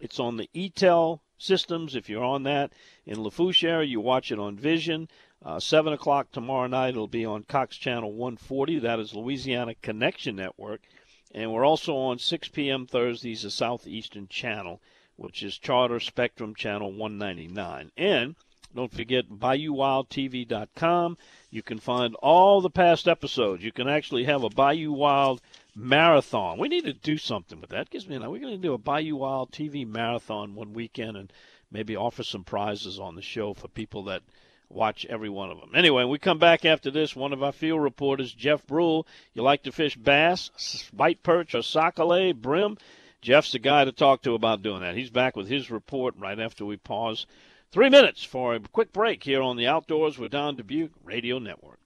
[0.00, 1.94] It's on the ETEL systems.
[1.94, 2.72] If you're on that
[3.06, 5.08] in Lafourche area, you watch it on Vision.
[5.40, 8.80] Uh, 7 o'clock tomorrow night, it'll be on Cox Channel 140.
[8.80, 10.80] That is Louisiana Connection Network.
[11.32, 12.88] And we're also on 6 p.m.
[12.88, 14.82] Thursdays, the Southeastern Channel,
[15.14, 17.92] which is Charter Spectrum Channel 199.
[17.96, 18.34] And
[18.74, 21.18] don't forget BayouWildTV.com.
[21.50, 23.64] You can find all the past episodes.
[23.64, 25.40] You can actually have a Bayou Wild
[25.74, 26.58] marathon.
[26.58, 27.90] We need to do something with that.
[27.90, 31.32] Gives me we're going to do a Bayou Wild TV marathon one weekend and
[31.70, 34.22] maybe offer some prizes on the show for people that
[34.68, 35.72] watch every one of them.
[35.74, 37.16] Anyway, we come back after this.
[37.16, 39.06] One of our field reporters, Jeff Brule.
[39.34, 42.78] You like to fish bass, white perch, or sac-a-lait, brim?
[43.20, 44.96] Jeff's the guy to talk to about doing that.
[44.96, 47.26] He's back with his report right after we pause
[47.72, 51.78] Three minutes for a quick break here on the Outdoors with Don Dubuc Radio Network.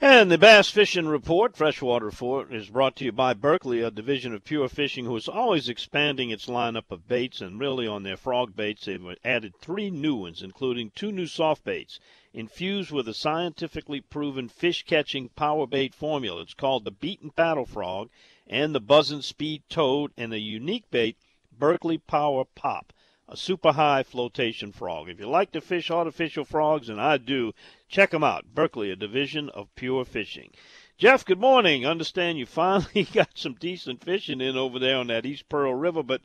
[0.00, 4.32] And the Bass Fishing Report, Freshwater Report, is brought to you by Berkley, a division
[4.32, 7.42] of Pure Fishing, who is always expanding its lineup of baits.
[7.42, 11.62] And really, on their frog baits, they've added three new ones, including two new soft
[11.64, 12.00] baits
[12.32, 16.40] infused with a scientifically proven fish catching power bait formula.
[16.40, 18.08] It's called the Beaten Paddle Frog
[18.46, 21.18] and the Buzzin' Speed Toad, and a unique bait,
[21.52, 22.94] Berkley Power Pop
[23.28, 25.08] a super high flotation frog.
[25.08, 27.52] If you like to fish artificial frogs, and I do,
[27.88, 28.46] check them out.
[28.54, 30.50] Berkley, a division of Pure Fishing.
[30.96, 31.86] Jeff, good morning.
[31.86, 36.02] Understand you finally got some decent fishing in over there on that East Pearl River,
[36.02, 36.22] but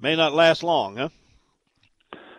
[0.00, 1.08] may not last long, huh?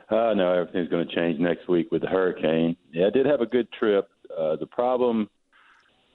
[0.10, 2.78] Uh, no, everything's going to change next week with the hurricane.
[2.92, 4.08] Yeah, I did have a good trip.
[4.36, 5.30] Uh, the problem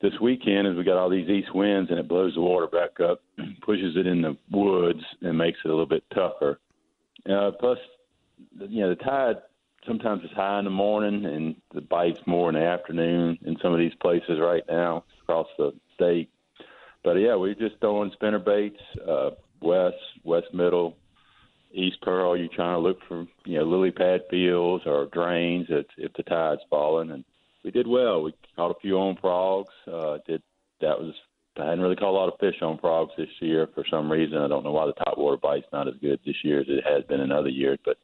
[0.00, 3.00] this weekend is we got all these east winds and it blows the water back
[3.00, 3.20] up,
[3.62, 6.58] pushes it in the woods, and makes it a little bit tougher.
[7.28, 7.78] Uh, plus,
[8.58, 9.36] you know, the tide
[9.86, 13.72] sometimes is high in the morning and the bite's more in the afternoon in some
[13.72, 16.30] of these places right now across the state.
[17.02, 19.30] But yeah, we're just throwing spinner baits, uh,
[19.62, 20.96] west, west middle,
[21.72, 22.36] east pearl.
[22.36, 26.22] You're trying to look for you know lily pad fields or drains if, if the
[26.24, 27.24] tide's falling, and
[27.64, 28.22] we did well.
[28.22, 29.72] We caught a few on frogs.
[29.90, 30.42] Uh, did
[30.80, 31.14] that was
[31.56, 34.38] I hadn't really caught a lot of fish on frogs this year for some reason.
[34.38, 36.84] I don't know why the top water bite's not as good this year as it
[36.86, 37.96] has been in other years, but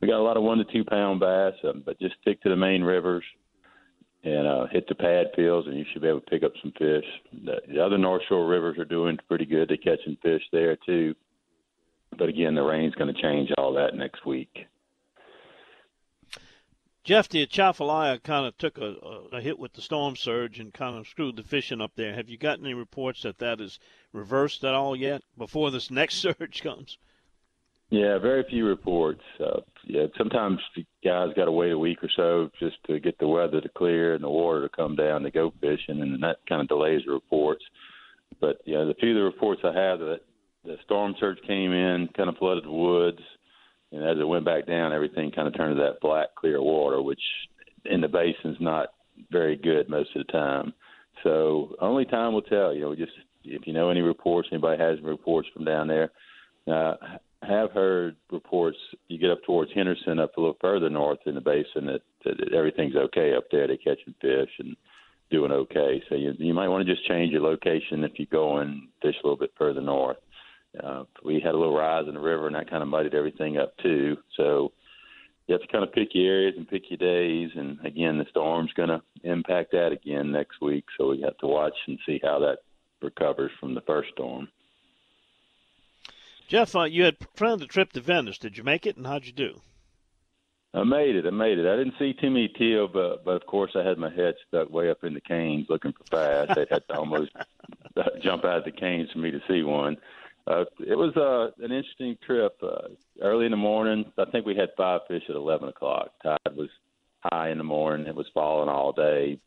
[0.00, 1.54] we got a lot of one to two pound bass.
[1.64, 3.24] Um, but just stick to the main rivers
[4.24, 6.72] and uh, hit the pad fields, and you should be able to pick up some
[6.72, 7.04] fish.
[7.44, 9.68] The, the other North Shore rivers are doing pretty good.
[9.68, 11.14] They're catching fish there too.
[12.18, 14.66] But again, the rain's going to change all that next week.
[17.06, 18.96] Jeff, the Atchafalaya kind of took a,
[19.30, 22.12] a, hit with the storm surge and kind of screwed the fishing up there.
[22.12, 23.78] Have you gotten any reports that that is
[24.12, 26.98] reversed at all yet before this next surge comes?
[27.90, 29.22] Yeah, very few reports.
[29.38, 33.16] Uh, yeah, sometimes the guys got to wait a week or so just to get
[33.20, 36.38] the weather to clear and the water to come down to go fishing, and that
[36.48, 37.64] kind of delays the reports.
[38.40, 40.22] But yeah, the few of the reports I have that
[40.64, 43.20] the storm surge came in, kind of flooded the woods
[43.96, 47.00] and as it went back down, everything kind of turned to that black, clear water,
[47.00, 47.20] which
[47.84, 48.88] in the basin's not
[49.30, 50.72] very good most of the time.
[51.22, 52.74] So only time will tell.
[52.74, 53.12] You know, just
[53.44, 56.10] if you know any reports, anybody has any reports from down there.
[56.66, 56.96] Uh,
[57.42, 58.76] have heard reports.
[59.08, 62.52] You get up towards Henderson, up a little further north in the basin, that, that
[62.52, 63.66] everything's okay up there.
[63.66, 64.76] They're catching fish and
[65.30, 66.02] doing okay.
[66.08, 69.14] So you, you might want to just change your location if you go and fish
[69.22, 70.18] a little bit further north.
[70.82, 73.56] Uh, we had a little rise in the river, and that kind of muddied everything
[73.56, 74.16] up too.
[74.36, 74.72] So
[75.46, 77.50] you have to kind of pick your areas and pick your days.
[77.54, 80.84] And again, the storm's going to impact that again next week.
[80.98, 82.58] So we have to watch and see how that
[83.00, 84.48] recovers from the first storm.
[86.48, 88.38] Jeff, uh, you had planned the trip to Venice.
[88.38, 89.60] Did you make it, and how'd you do?
[90.74, 91.26] I made it.
[91.26, 91.66] I made it.
[91.66, 94.68] I didn't see too many teal, but but of course I had my head stuck
[94.70, 96.54] way up in the canes looking for bass.
[96.54, 97.30] They had to almost
[98.22, 99.96] jump out of the canes for me to see one
[100.46, 102.56] uh, it was uh, an interesting trip.
[102.62, 102.88] Uh,
[103.20, 106.10] early in the morning, I think we had five fish at 11 o'clock.
[106.22, 106.68] Tide was
[107.20, 108.06] high in the morning.
[108.06, 109.40] It was falling all day,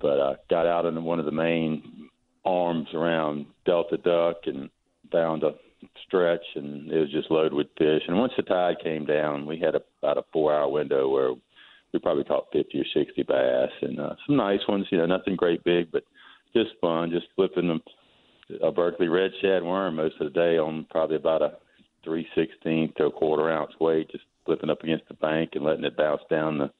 [0.00, 2.08] but I uh, got out in one of the main
[2.44, 4.68] arms around Delta Duck and
[5.10, 5.52] found a
[6.06, 8.02] stretch, and it was just loaded with fish.
[8.06, 11.32] And once the tide came down, we had a, about a four-hour window where
[11.92, 14.86] we probably caught 50 or 60 bass, and uh, some nice ones.
[14.90, 16.04] You know, nothing great big, but
[16.54, 17.82] just fun, just flipping them
[18.62, 21.52] a Berkley red shad worm most of the day on probably about a
[22.04, 25.84] three sixteenth to a quarter ounce weight, just flipping up against the bank and letting
[25.84, 26.70] it bounce down the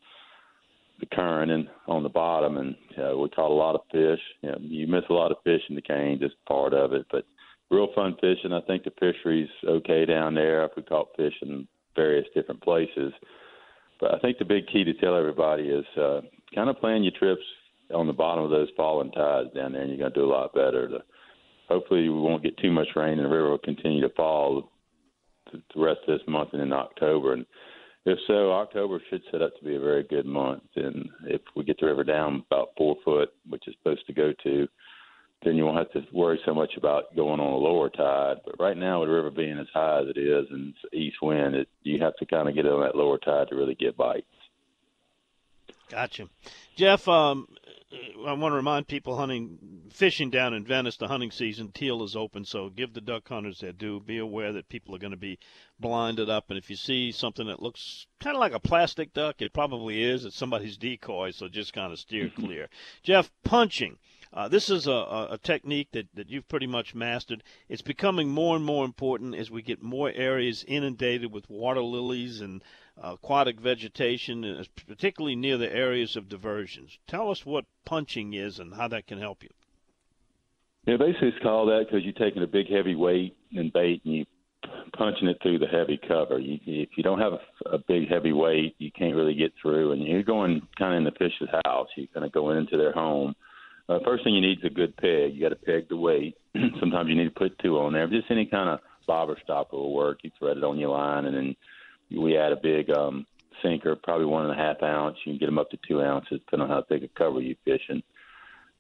[1.00, 2.56] the current and on the bottom.
[2.56, 4.20] And uh, we caught a lot of fish.
[4.42, 7.06] You, know, you miss a lot of fish in the cane, just part of it,
[7.10, 7.24] but
[7.70, 8.52] real fun fishing.
[8.52, 10.68] I think the fishery's okay down there.
[10.76, 13.12] We caught fish in various different places.
[14.00, 16.20] But I think the big key to tell everybody is uh,
[16.54, 17.42] kind of plan your trips
[17.92, 20.32] on the bottom of those falling tides down there, and you're going to do a
[20.32, 20.88] lot better.
[20.88, 20.98] To,
[21.68, 24.70] hopefully we won't get too much rain and the river will continue to fall
[25.52, 27.32] the rest of this month and in October.
[27.34, 27.46] And
[28.04, 30.62] if so, October should set up to be a very good month.
[30.76, 34.32] And if we get the river down about four foot, which is supposed to go
[34.44, 34.68] to,
[35.44, 38.38] then you won't have to worry so much about going on a lower tide.
[38.44, 41.54] But right now, with the river being as high as it is and east wind,
[41.54, 44.26] it, you have to kind of get on that lower tide to really get bites.
[45.90, 46.28] Gotcha,
[46.76, 47.06] Jeff.
[47.08, 47.48] Um,
[47.90, 52.14] I want to remind people hunting, fishing down in Venice, the hunting season, teal is
[52.14, 53.98] open, so give the duck hunters their due.
[53.98, 55.38] Be aware that people are going to be
[55.80, 59.40] blinded up, and if you see something that looks kind of like a plastic duck,
[59.40, 60.26] it probably is.
[60.26, 62.68] It's somebody's decoy, so just kind of steer clear.
[63.02, 63.96] Jeff, punching.
[64.30, 67.42] Uh, this is a, a, technique that, that you've pretty much mastered.
[67.70, 72.42] It's becoming more and more important as we get more areas inundated with water lilies
[72.42, 72.62] and
[73.02, 76.98] aquatic vegetation, uh, particularly near the areas of diversions.
[77.06, 79.50] Tell us what punching is and how that can help you.
[80.86, 84.14] Yeah, basically it's called that because you're taking a big heavy weight and bait and
[84.14, 84.26] you're
[84.96, 86.38] punching it through the heavy cover.
[86.38, 89.92] You, if you don't have a, a big heavy weight, you can't really get through,
[89.92, 91.88] and you're going kind of in the fish's house.
[91.96, 93.34] You're kind of going into their home.
[93.88, 95.34] Uh, first thing you need is a good peg.
[95.34, 96.36] You got to peg the weight.
[96.80, 98.06] Sometimes you need to put two on there.
[98.08, 100.18] Just any kind of bobber stopper will work.
[100.22, 101.56] You thread it on your line, and then
[102.10, 103.26] we add a big um,
[103.62, 105.16] sinker, probably one and a half ounce.
[105.24, 107.56] You can get them up to two ounces, depending on how thick a cover you're
[107.64, 108.02] fishing.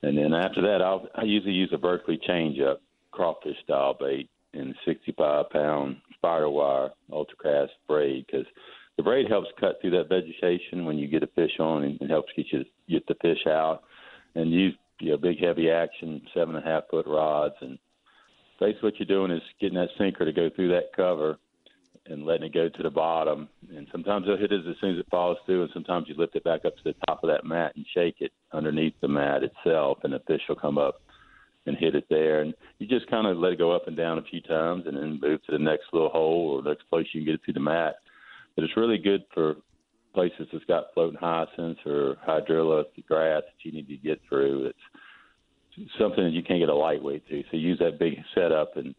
[0.02, 4.28] And then after that, I'll, I usually use a Berkley change up crawfish style bait
[4.54, 8.46] in 65 pound SpiderWire ultracast braid because
[8.96, 12.10] the braid helps cut through that vegetation when you get a fish on and it
[12.10, 13.82] helps get you get the fish out
[14.34, 17.78] and use you know big heavy action seven and a half foot rods and
[18.58, 21.38] basically what you're doing is getting that sinker to go through that cover
[22.08, 25.00] and letting it go to the bottom and sometimes it'll hit it as soon as
[25.00, 27.44] it falls through and sometimes you lift it back up to the top of that
[27.44, 31.00] mat and shake it underneath the mat itself and the fish will come up
[31.68, 32.40] and hit it there.
[32.40, 34.96] And you just kind of let it go up and down a few times and
[34.96, 37.52] then move to the next little hole or next place you can get it to
[37.52, 37.96] the mat.
[38.54, 39.56] But it's really good for
[40.14, 44.66] places that's got floating hyacinths or hydrilla grass that you need to get through.
[44.66, 47.42] It's something that you can't get a lightweight to.
[47.50, 48.94] So use that big setup and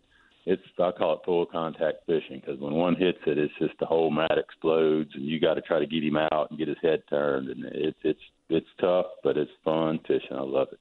[0.46, 3.86] it's I call it full contact fishing because when one hits it, it's just the
[3.86, 6.78] whole mat explodes, and you got to try to get him out and get his
[6.82, 10.36] head turned, and it's it's it's tough, but it's fun fishing.
[10.36, 10.80] I love it.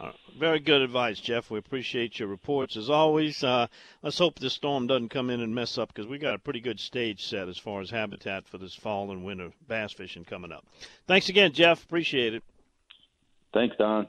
[0.00, 1.50] Uh, very good advice, Jeff.
[1.50, 3.44] We appreciate your reports as always.
[3.44, 3.68] Uh,
[4.02, 6.60] let's hope this storm doesn't come in and mess up because we got a pretty
[6.60, 10.50] good stage set as far as habitat for this fall and winter bass fishing coming
[10.50, 10.64] up.
[11.06, 11.84] Thanks again, Jeff.
[11.84, 12.42] Appreciate it.
[13.52, 14.08] Thanks, Don.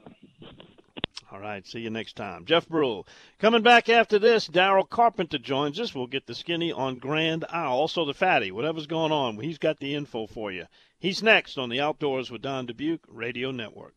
[1.32, 2.44] All right, see you next time.
[2.44, 3.04] Jeff Brule.
[3.40, 5.92] Coming back after this, Daryl Carpenter joins us.
[5.92, 9.36] We'll get the skinny on Grand Isle, also the fatty, whatever's going on.
[9.40, 10.66] He's got the info for you.
[11.00, 13.94] He's next on the Outdoors with Don Dubuc Radio Network.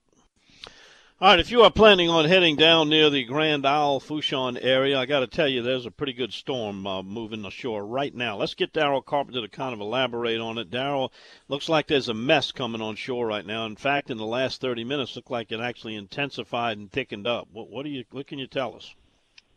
[1.22, 4.98] All right, if you are planning on heading down near the Grand Isle Fourchon area,
[4.98, 8.38] I got to tell you, there's a pretty good storm uh, moving ashore right now.
[8.38, 10.72] Let's get Daryl Carpenter to kind of elaborate on it.
[10.72, 11.12] Daryl,
[11.50, 13.66] looks like there's a mess coming on shore right now.
[13.66, 17.50] In fact, in the last 30 minutes, looked like it actually intensified and thickened up.
[17.52, 18.06] What, what you?
[18.12, 18.96] What can you tell us?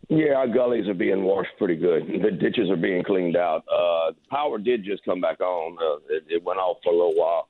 [0.08, 2.08] Yeah, our gullies are being washed pretty good.
[2.08, 3.62] The ditches are being cleaned out.
[3.72, 5.78] Uh, power did just come back on.
[5.80, 7.48] Uh, it, it went off for a little while.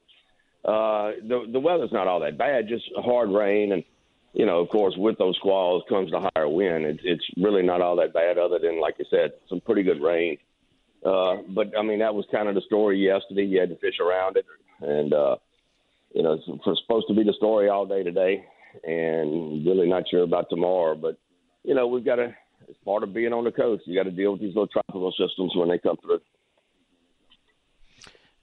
[0.67, 2.69] Uh, the the weather's not all that bad.
[2.69, 3.83] Just hard rain and
[4.33, 6.87] you know, of course, with those squalls comes the higher wind.
[6.87, 10.01] It's it's really not all that bad, other than like you said, some pretty good
[10.01, 10.39] rain.
[11.05, 13.45] Uh, but I mean, that was kind of the story yesterday.
[13.45, 14.47] You had to fish around it,
[14.81, 15.37] and uh,
[16.15, 18.45] you know, it's supposed to be the story all day today,
[18.85, 20.95] and really not sure about tomorrow.
[20.95, 21.19] But
[21.63, 22.35] you know, we've got to.
[22.69, 23.83] It's part of being on the coast.
[23.87, 26.21] You got to deal with these little tropical systems when they come through.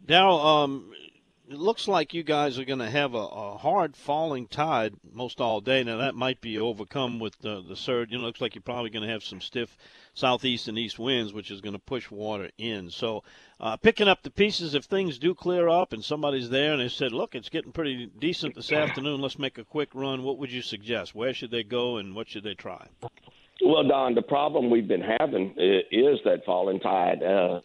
[0.08, 0.92] Now, um,
[1.50, 5.42] it looks like you guys are going to have a, a, hard falling tide most
[5.42, 5.84] all day.
[5.84, 8.12] Now that might be overcome with the, the surge.
[8.12, 9.76] You know, looks like you're probably going to have some stiff
[10.14, 12.92] southeast and east winds, which is going to push water in.
[12.92, 13.24] So,
[13.60, 16.88] uh, picking up the pieces if things do clear up and somebody's there and they
[16.88, 19.20] said, "Look, it's getting pretty decent this afternoon.
[19.20, 21.16] Let's make a quick run." What would you suggest?
[21.16, 22.90] Where should they go and what should they try?
[23.66, 27.24] Well, Don, the problem we've been having is that falling tide.
[27.24, 27.62] Uh,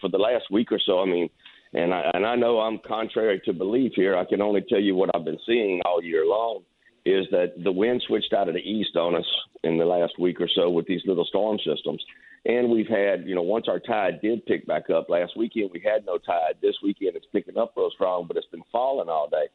[0.00, 1.30] for the last week or so, I mean
[1.74, 4.16] and I, and I know I'm contrary to belief here.
[4.16, 6.62] I can only tell you what I've been seeing all year long
[7.04, 9.24] is that the wind switched out of the east on us
[9.64, 12.02] in the last week or so with these little storm systems.
[12.44, 15.80] And we've had, you know, once our tide did pick back up last weekend, we
[15.80, 16.54] had no tide.
[16.62, 19.46] This weekend it's picking up real strong, but it's been falling all day.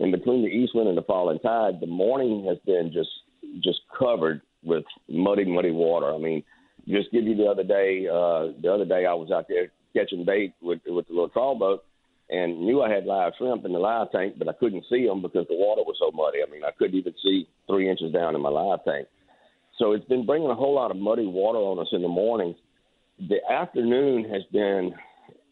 [0.00, 3.10] And between the east wind and the falling tide, the morning has been just
[3.62, 6.12] just covered with muddy, muddy water.
[6.12, 6.42] I mean,
[6.86, 8.06] just give you the other day.
[8.06, 11.58] Uh, the other day I was out there catching bait with with the little trawl
[11.58, 11.84] boat,
[12.30, 15.22] and knew I had live shrimp in the live tank, but I couldn't see them
[15.22, 16.38] because the water was so muddy.
[16.46, 19.08] I mean, I couldn't even see three inches down in my live tank.
[19.78, 22.56] So it's been bringing a whole lot of muddy water on us in the mornings.
[23.28, 24.94] The afternoon has been,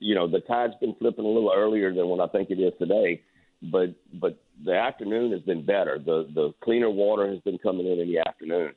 [0.01, 2.73] you know, the tide's been flipping a little earlier than what I think it is
[2.79, 3.23] today,
[3.63, 5.99] but but the afternoon has been better.
[5.99, 8.73] The the cleaner water has been coming in in the afternoon.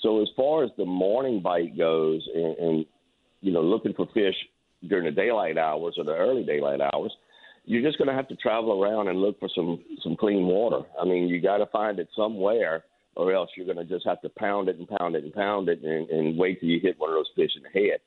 [0.00, 2.86] So as far as the morning bite goes, and, and
[3.40, 4.36] you know, looking for fish
[4.88, 7.12] during the daylight hours or the early daylight hours,
[7.64, 10.82] you're just going to have to travel around and look for some some clean water.
[11.00, 12.84] I mean, you got to find it somewhere,
[13.16, 15.68] or else you're going to just have to pound it and pound it and pound
[15.68, 18.00] it and, and wait till you hit one of those fish in the head.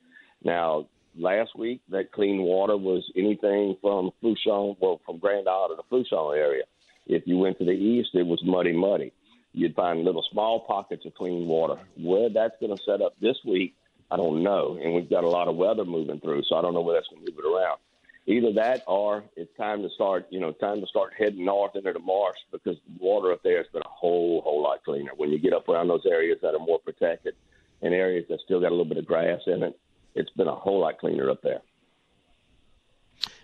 [0.44, 5.74] Now, last week, that clean water was anything from Fourchon, well, from Grand Isle to
[5.76, 6.64] the Fourchon area.
[7.06, 9.12] If you went to the east, it was muddy, muddy.
[9.52, 11.80] You'd find little small pockets of clean water.
[11.96, 13.74] Where that's going to set up this week
[14.10, 14.78] I don't know.
[14.82, 17.08] And we've got a lot of weather moving through, so I don't know where that's
[17.08, 17.78] going to move it around.
[18.26, 20.26] Either that, or it's time to start.
[20.30, 23.58] You know, time to start heading north into the marsh because the water up there
[23.58, 25.12] has been a whole, whole lot cleaner.
[25.16, 27.34] When you get up around those areas that are more protected,
[27.82, 29.78] and areas that still got a little bit of grass in it,
[30.14, 31.60] it's been a whole lot cleaner up there.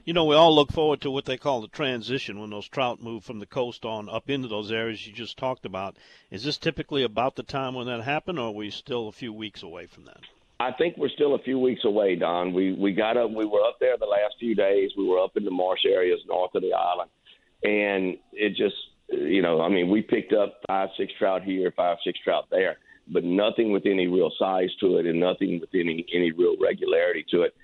[0.05, 3.03] You know, we all look forward to what they call the transition when those trout
[3.03, 5.97] move from the coast on up into those areas you just talked about.
[6.31, 9.33] Is this typically about the time when that happened, or are we still a few
[9.33, 10.21] weeks away from that?
[10.61, 12.53] I think we're still a few weeks away, Don.
[12.53, 13.31] We we got up.
[13.31, 14.91] We were up there the last few days.
[14.97, 17.11] We were up in the marsh areas north of the island,
[17.65, 18.77] and it just,
[19.09, 22.79] you know, I mean, we picked up five, six trout here, five, six trout there,
[23.09, 27.25] but nothing with any real size to it, and nothing with any any real regularity
[27.33, 27.55] to it.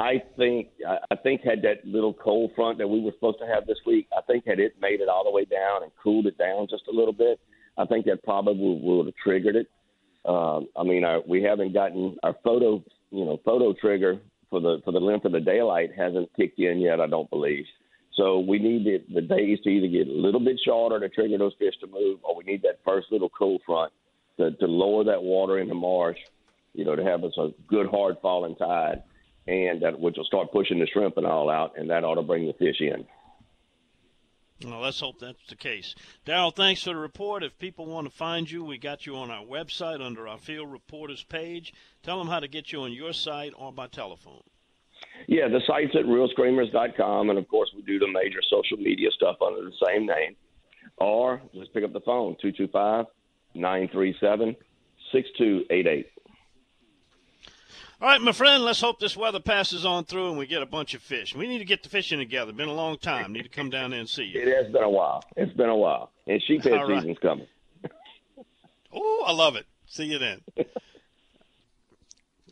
[0.00, 0.68] I think
[1.10, 4.08] I think had that little cold front that we were supposed to have this week,
[4.16, 6.84] I think had it made it all the way down and cooled it down just
[6.88, 7.38] a little bit,
[7.76, 9.68] I think that probably would, have triggered it.
[10.24, 14.80] Um, I mean, our, we haven't gotten our photo, you know, photo trigger for the
[14.84, 17.00] for the length of the daylight hasn't kicked in yet.
[17.00, 17.64] I don't believe.
[18.14, 21.38] So we need the, the days to either get a little bit shorter to trigger
[21.38, 23.92] those fish to move, or we need that first little cool front
[24.36, 26.18] to, to lower that water in the marsh,
[26.74, 29.02] you know, to have us a good hard falling tide
[29.46, 32.22] and that which will start pushing the shrimp and all out, and that ought to
[32.22, 33.06] bring the fish in.
[34.64, 35.94] Well, let's hope that's the case.
[36.26, 37.42] Daryl, thanks for the report.
[37.42, 40.70] If people want to find you, we got you on our website under our field
[40.70, 41.72] reporters page.
[42.02, 44.42] Tell them how to get you on your site or by telephone.
[45.26, 49.36] Yeah, the site's at reelscreamers.com, and of course, we do the major social media stuff
[49.40, 50.36] under the same name.
[50.98, 53.06] Or just pick up the phone, 225
[53.54, 54.56] 937
[55.12, 56.06] 6288.
[58.02, 60.66] All right, my friend, let's hope this weather passes on through and we get a
[60.66, 61.34] bunch of fish.
[61.34, 62.50] We need to get the fishing together.
[62.50, 63.34] Been a long time.
[63.34, 64.40] Need to come down there and see you.
[64.40, 65.22] It has been a while.
[65.36, 66.10] It's been a while.
[66.26, 66.98] And sheephead right.
[66.98, 67.46] season's coming.
[68.94, 69.66] oh, I love it.
[69.86, 70.40] See you then.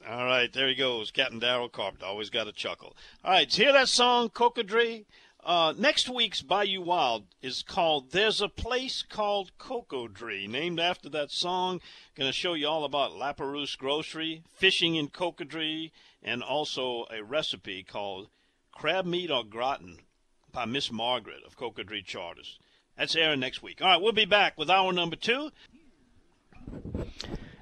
[0.07, 2.05] All right, there he goes, Captain Daryl Carpenter.
[2.05, 2.95] Always got a chuckle.
[3.25, 5.07] All right, hear that song, Cocodrie?
[5.45, 11.31] Uh, next week's Bayou Wild is called There's a Place Called Cocodrie, named after that
[11.31, 11.81] song.
[12.17, 17.85] Going to show you all about Lapeyrouse Grocery, fishing in Cocodrie, and also a recipe
[17.85, 18.29] called
[18.73, 20.01] Crab Meat au Gratin
[20.53, 22.59] by Miss Margaret of Cocodrie Charters.
[22.97, 23.81] That's airing next week.
[23.81, 25.51] All right, we'll be back with hour number two.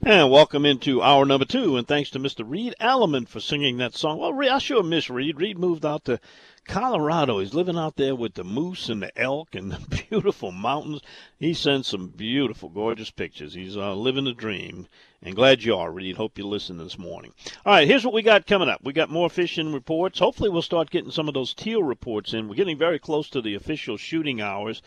[0.09, 2.49] And welcome into hour number two, and thanks to Mr.
[2.49, 4.19] Reed Alleman for singing that song.
[4.19, 5.41] Well, I sure miss Reed.
[5.41, 6.21] Reed moved out to
[6.69, 7.41] Colorado.
[7.41, 11.01] He's living out there with the moose and the elk and the beautiful mountains.
[11.41, 13.55] He sends some beautiful, gorgeous pictures.
[13.55, 14.87] He's uh, living the dream.
[15.23, 16.19] And glad you are, Reed.
[16.19, 17.33] Hope you listen this morning.
[17.65, 18.85] All right, here's what we got coming up.
[18.85, 20.21] We got more fishing reports.
[20.21, 22.47] Hopefully, we'll start getting some of those teal reports in.
[22.47, 24.83] We're getting very close to the official shooting hours.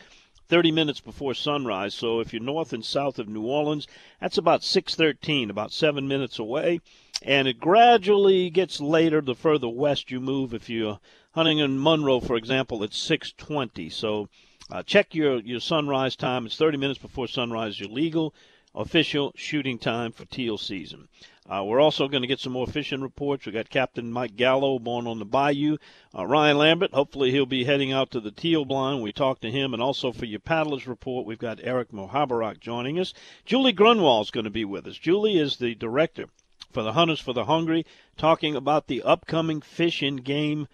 [0.49, 1.93] 30 minutes before sunrise.
[1.93, 3.87] So if you're north and south of New Orleans,
[4.19, 6.81] that's about 6:13, about 7 minutes away,
[7.21, 10.53] and it gradually gets later the further west you move.
[10.53, 10.99] If you're
[11.33, 13.91] hunting in Monroe, for example, it's 6:20.
[13.91, 14.27] So
[14.71, 16.47] uh, check your your sunrise time.
[16.47, 17.79] It's 30 minutes before sunrise.
[17.79, 18.33] Your legal
[18.75, 21.07] official shooting time for teal season.
[21.49, 23.45] Uh, we're also going to get some more fishing reports.
[23.45, 25.77] We got Captain Mike Gallo born on the bayou.
[26.15, 29.01] Uh, Ryan Lambert, hopefully he'll be heading out to the teal blind.
[29.01, 29.73] We talked to him.
[29.73, 33.15] And also for your paddlers report, we've got Eric Mohabarak joining us.
[33.45, 34.97] Julie Grunwald is going to be with us.
[34.97, 36.25] Julie is the director
[36.71, 37.83] for the Hunters for the Hungry,
[38.15, 40.67] talking about the upcoming fishing game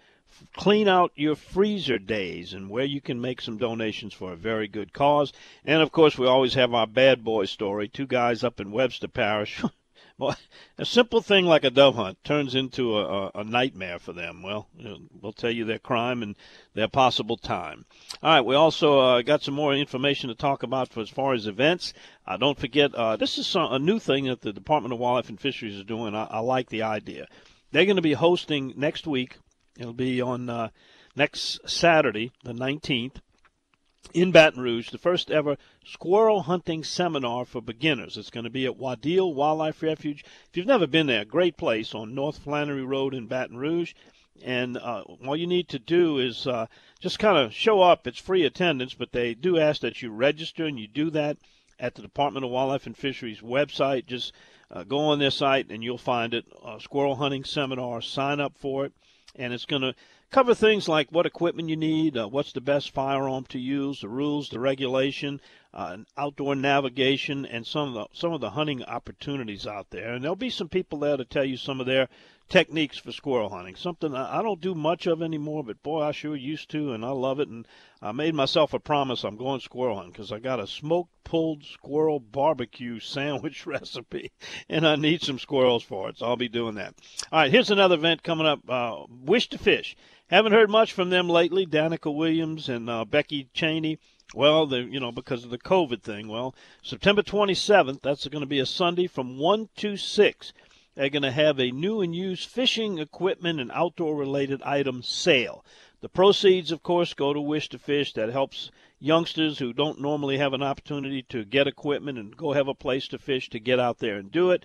[0.54, 4.68] clean out your freezer days and where you can make some donations for a very
[4.68, 5.32] good cause.
[5.64, 7.88] And of course, we always have our bad boy story.
[7.88, 9.62] Two guys up in Webster Parish
[10.18, 10.34] Well,
[10.78, 14.42] a simple thing like a dove hunt turns into a, a, a nightmare for them.
[14.42, 14.66] Well,
[15.20, 16.36] we'll tell you their crime and
[16.72, 17.84] their possible time.
[18.22, 21.34] All right, we also uh, got some more information to talk about for as far
[21.34, 21.92] as events.
[22.26, 25.38] Uh, don't forget, uh, this is a new thing that the Department of Wildlife and
[25.38, 26.14] Fisheries is doing.
[26.14, 27.26] I, I like the idea.
[27.72, 29.36] They're going to be hosting next week.
[29.78, 30.68] It'll be on uh,
[31.14, 33.16] next Saturday, the 19th
[34.14, 38.16] in Baton Rouge, the first ever squirrel hunting seminar for beginners.
[38.16, 40.24] It's going to be at Waddill Wildlife Refuge.
[40.48, 43.94] If you've never been there, great place on North Flannery Road in Baton Rouge.
[44.42, 46.66] And uh, all you need to do is uh,
[47.00, 48.06] just kind of show up.
[48.06, 51.38] It's free attendance, but they do ask that you register, and you do that
[51.78, 54.06] at the Department of Wildlife and Fisheries website.
[54.06, 54.32] Just
[54.70, 56.44] uh, go on their site, and you'll find it.
[56.80, 58.02] squirrel hunting seminar.
[58.02, 58.92] Sign up for it,
[59.38, 59.94] and it's going to
[60.30, 64.08] cover things like what equipment you need, uh, what's the best firearm to use, the
[64.08, 65.40] rules, the regulation,
[65.72, 70.14] uh, outdoor navigation, and some of the some of the hunting opportunities out there.
[70.14, 72.08] And there'll be some people there to tell you some of their
[72.48, 73.74] techniques for squirrel hunting.
[73.74, 77.10] Something I don't do much of anymore, but boy, I sure used to, and I
[77.10, 77.48] love it.
[77.48, 77.66] And
[78.00, 81.64] I made myself a promise I'm going squirrel hunting because I got a smoked pulled
[81.64, 84.32] squirrel barbecue sandwich recipe,
[84.68, 86.94] and I need some squirrels for it, so I'll be doing that.
[87.32, 89.96] All right, here's another event coming up uh, Wish to Fish.
[90.28, 93.98] Haven't heard much from them lately, Danica Williams and uh, Becky Cheney.
[94.34, 96.26] Well, the, you know, because of the COVID thing.
[96.26, 100.52] Well, September 27th, that's going to be a Sunday from 1 to 6
[100.96, 105.64] are going to have a new and used fishing equipment and outdoor related items sale.
[106.00, 108.12] The proceeds, of course, go to Wish to Fish.
[108.12, 112.68] That helps youngsters who don't normally have an opportunity to get equipment and go have
[112.68, 114.64] a place to fish to get out there and do it.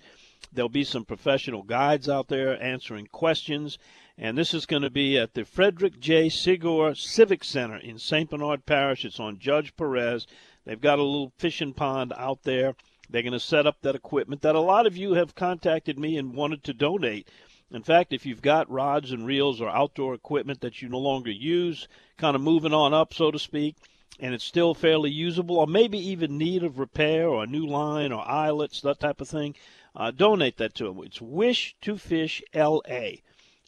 [0.52, 3.78] There'll be some professional guides out there answering questions.
[4.16, 6.28] And this is going to be at the Frederick J.
[6.28, 8.30] Sigur Civic Center in St.
[8.30, 9.04] Bernard Parish.
[9.04, 10.26] It's on Judge Perez.
[10.64, 12.74] They've got a little fishing pond out there
[13.12, 16.16] they're going to set up that equipment that a lot of you have contacted me
[16.16, 17.28] and wanted to donate.
[17.70, 21.30] In fact, if you've got rods and reels or outdoor equipment that you no longer
[21.30, 23.76] use, kind of moving on up, so to speak,
[24.18, 28.12] and it's still fairly usable, or maybe even need of repair or a new line
[28.12, 29.56] or eyelets, that type of thing,
[29.94, 31.00] uh, donate that to them.
[31.04, 33.20] It's Wish to Fish LA.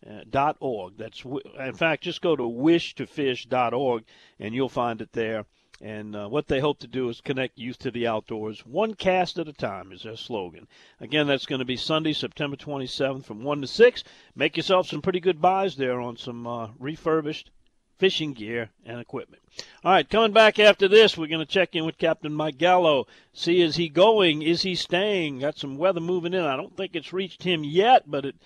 [0.07, 0.91] Uh.
[0.97, 4.05] That's in fact, just go to wishtofish.org
[4.39, 5.47] and you'll find it there.
[5.85, 9.39] And uh, what they hope to do is connect youth to the outdoors, one cast
[9.39, 10.67] at a time, is their slogan.
[10.99, 14.03] Again, that's going to be Sunday, September 27th from 1 to 6.
[14.35, 17.51] Make yourself some pretty good buys there on some uh, refurbished
[17.99, 19.43] fishing gear and equipment.
[19.85, 23.07] All right, coming back after this, we're going to check in with Captain Mike Gallo.
[23.35, 24.41] See, is he going?
[24.41, 25.41] Is he staying?
[25.41, 26.45] Got some weather moving in.
[26.45, 28.37] I don't think it's reached him yet, but it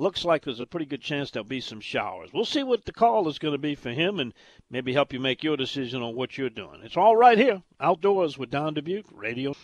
[0.00, 2.30] looks like there's a pretty good chance there'll be some showers.
[2.32, 4.32] We'll see what the call is going to be for him and
[4.70, 6.80] maybe help you make your decision on what you're doing.
[6.82, 9.54] It's all right here, outdoors with Don Dubuc Radio.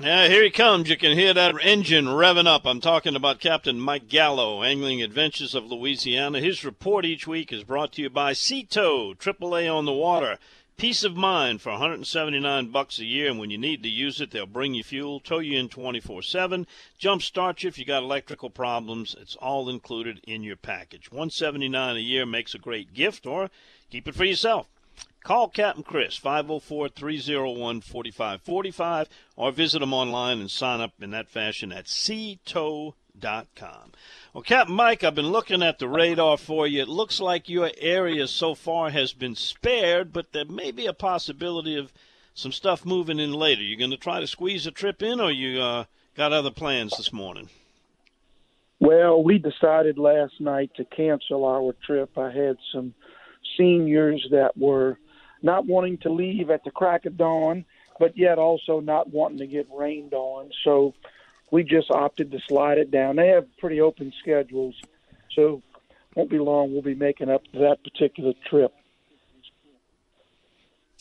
[0.00, 0.88] Yeah, here he comes.
[0.88, 2.64] You can hear that engine revving up.
[2.64, 6.40] I'm talking about Captain Mike Gallo, Angling Adventures of Louisiana.
[6.40, 10.38] His report each week is brought to you by Sea Tow, AAA on the water.
[10.76, 14.32] Peace of mind for 179 bucks a year, and when you need to use it,
[14.32, 16.66] they'll bring you fuel, tow you in 24/7,
[16.98, 19.14] jump start you if you got electrical problems.
[19.20, 21.12] It's all included in your package.
[21.12, 23.48] 179 a year makes a great gift, or
[23.90, 24.66] keep it for yourself.
[25.22, 31.86] Call Captain Chris 504-301-4545 or visit him online and sign up in that fashion at
[33.20, 33.92] seatow.com.
[34.32, 36.82] Well, Captain Mike, I've been looking at the radar for you.
[36.82, 40.92] It looks like your area so far has been spared, but there may be a
[40.92, 41.92] possibility of
[42.34, 43.62] some stuff moving in later.
[43.62, 45.84] You going to try to squeeze a trip in, or you uh,
[46.16, 47.48] got other plans this morning?
[48.80, 52.16] Well, we decided last night to cancel our trip.
[52.18, 52.94] I had some
[53.56, 54.98] seniors that were
[55.42, 57.64] not wanting to leave at the crack of dawn,
[58.00, 60.50] but yet also not wanting to get rained on.
[60.64, 60.94] So
[61.52, 63.16] we just opted to slide it down.
[63.16, 64.74] They have pretty open schedules,
[65.36, 65.62] so
[66.16, 66.72] won't be long.
[66.72, 68.72] We'll be making up that particular trip.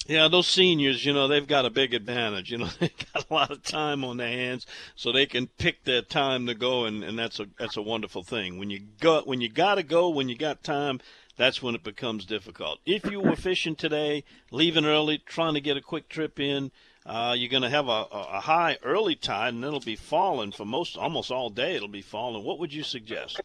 [0.08, 2.52] Yeah, those seniors, you know, they've got a big advantage.
[2.52, 5.86] You know, they've got a lot of time on their hands, so they can pick
[5.86, 8.60] their time to go, and, and that's a that's a wonderful thing.
[8.60, 11.00] When you go, when you got to go, when you got time,
[11.38, 12.80] that's when it becomes difficult.
[12.86, 16.72] If you were fishing today, leaving early, trying to get a quick trip in,
[17.06, 20.66] uh, you're going to have a, a high early tide, and it'll be falling for
[20.66, 21.76] most almost all day.
[21.76, 22.44] It'll be falling.
[22.44, 23.42] What would you suggest?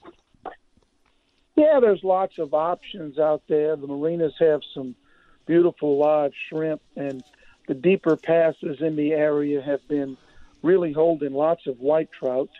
[1.56, 3.76] Yeah, there's lots of options out there.
[3.76, 4.94] The marinas have some
[5.46, 7.24] beautiful live shrimp, and
[7.66, 10.18] the deeper passes in the area have been
[10.62, 12.50] really holding lots of white trout.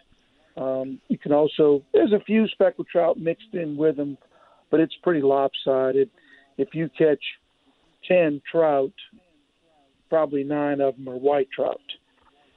[0.57, 4.17] Um, you can also there's a few speckled trout mixed in with them,
[4.71, 6.09] but it's pretty lopsided.
[6.57, 7.23] If you catch
[8.09, 8.95] ten trout,
[10.09, 11.81] probably nine of them are white trout.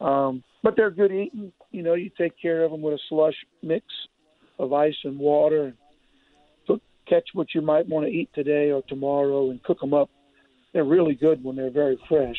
[0.01, 1.51] Um, but they're good eating.
[1.71, 3.85] You know, you take care of them with a slush mix
[4.57, 5.73] of ice and water.
[6.67, 10.09] Cook, catch what you might want to eat today or tomorrow and cook them up.
[10.73, 12.37] They're really good when they're very fresh.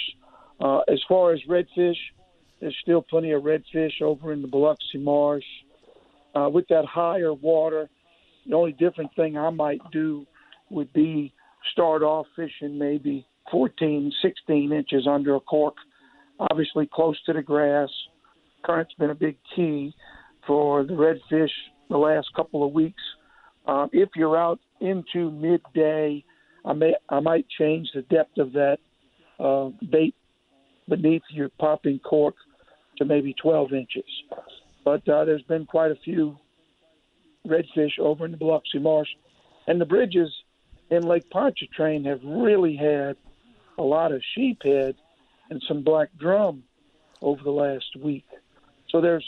[0.61, 1.97] Uh, as far as redfish,
[2.61, 5.45] there's still plenty of redfish over in the Biloxi Marsh.
[6.35, 7.89] Uh, with that higher water,
[8.47, 10.27] the only different thing I might do
[10.71, 11.33] would be
[11.73, 15.75] start off fishing maybe 14, 16 inches under a cork,
[16.39, 17.89] obviously close to the grass.
[18.65, 19.95] Current's been a big key
[20.47, 21.51] for the redfish
[21.89, 23.03] the last couple of weeks.
[23.67, 26.25] Uh, if you're out into midday,
[26.65, 28.79] I may I might change the depth of that
[29.39, 30.15] uh, bait
[30.89, 32.35] beneath your popping cork
[32.99, 34.05] to maybe 12 inches.
[34.85, 36.37] But uh, there's been quite a few
[37.47, 39.09] redfish over in the Biloxi Marsh,
[39.67, 40.31] and the bridges
[40.91, 43.17] in Lake Pontchartrain have really had
[43.81, 44.95] a lot of sheephead
[45.49, 46.63] and some black drum
[47.23, 48.27] over the last week.
[48.91, 49.25] So there's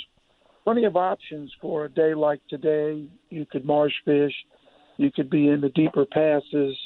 [0.65, 3.09] plenty of options for a day like today.
[3.31, 4.35] You could marsh fish,
[4.99, 6.77] you could be in the deeper passes,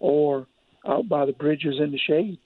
[0.00, 0.46] or
[0.86, 2.38] out by the bridges in the shade.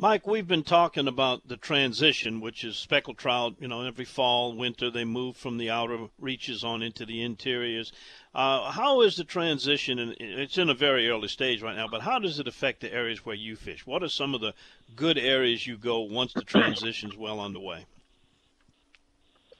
[0.00, 3.56] Mike, we've been talking about the transition, which is speckled trout.
[3.58, 7.92] You know, every fall, winter, they move from the outer reaches on into the interiors.
[8.32, 9.98] Uh, how is the transition?
[9.98, 12.94] And it's in a very early stage right now, but how does it affect the
[12.94, 13.88] areas where you fish?
[13.88, 14.54] What are some of the
[14.94, 17.86] good areas you go once the transition's well underway?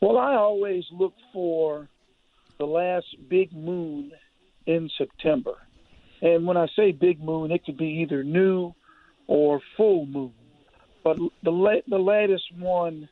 [0.00, 1.88] Well, I always look for
[2.58, 4.12] the last big moon
[4.66, 5.56] in September.
[6.22, 8.72] And when I say big moon, it could be either new
[9.28, 10.32] or full moon.
[11.04, 13.08] But the la- the latest one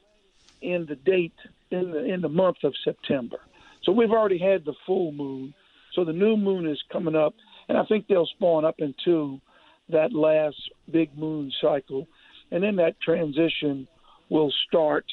[0.61, 1.35] in the date
[1.71, 3.39] in the in the month of September.
[3.85, 5.55] So we've already had the full moon.
[5.93, 7.35] So the new moon is coming up,
[7.69, 9.41] and I think they'll spawn up into
[9.89, 10.57] that last
[10.91, 12.09] big moon cycle,
[12.51, 13.87] and then that transition
[14.29, 15.05] will start.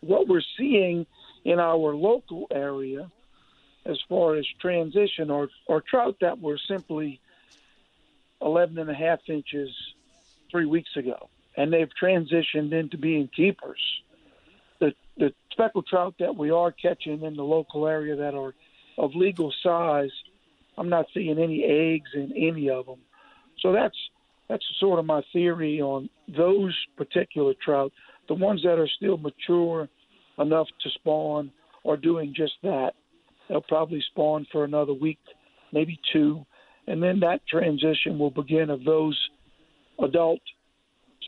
[0.00, 1.06] What we're seeing
[1.44, 3.10] in our local area,
[3.84, 7.20] as far as transition, or or trout that were simply
[8.40, 9.70] 11 and a half inches
[10.52, 13.80] three weeks ago, and they've transitioned into being keepers.
[14.78, 18.54] The the speckled trout that we are catching in the local area that are
[18.98, 20.10] of legal size,
[20.78, 23.00] I'm not seeing any eggs in any of them.
[23.60, 23.96] So that's
[24.48, 27.92] that's sort of my theory on those particular trout.
[28.28, 29.88] The ones that are still mature
[30.38, 31.50] enough to spawn
[31.86, 32.92] are doing just that.
[33.48, 35.18] They'll probably spawn for another week,
[35.72, 36.44] maybe two,
[36.86, 39.18] and then that transition will begin of those
[40.00, 40.40] adult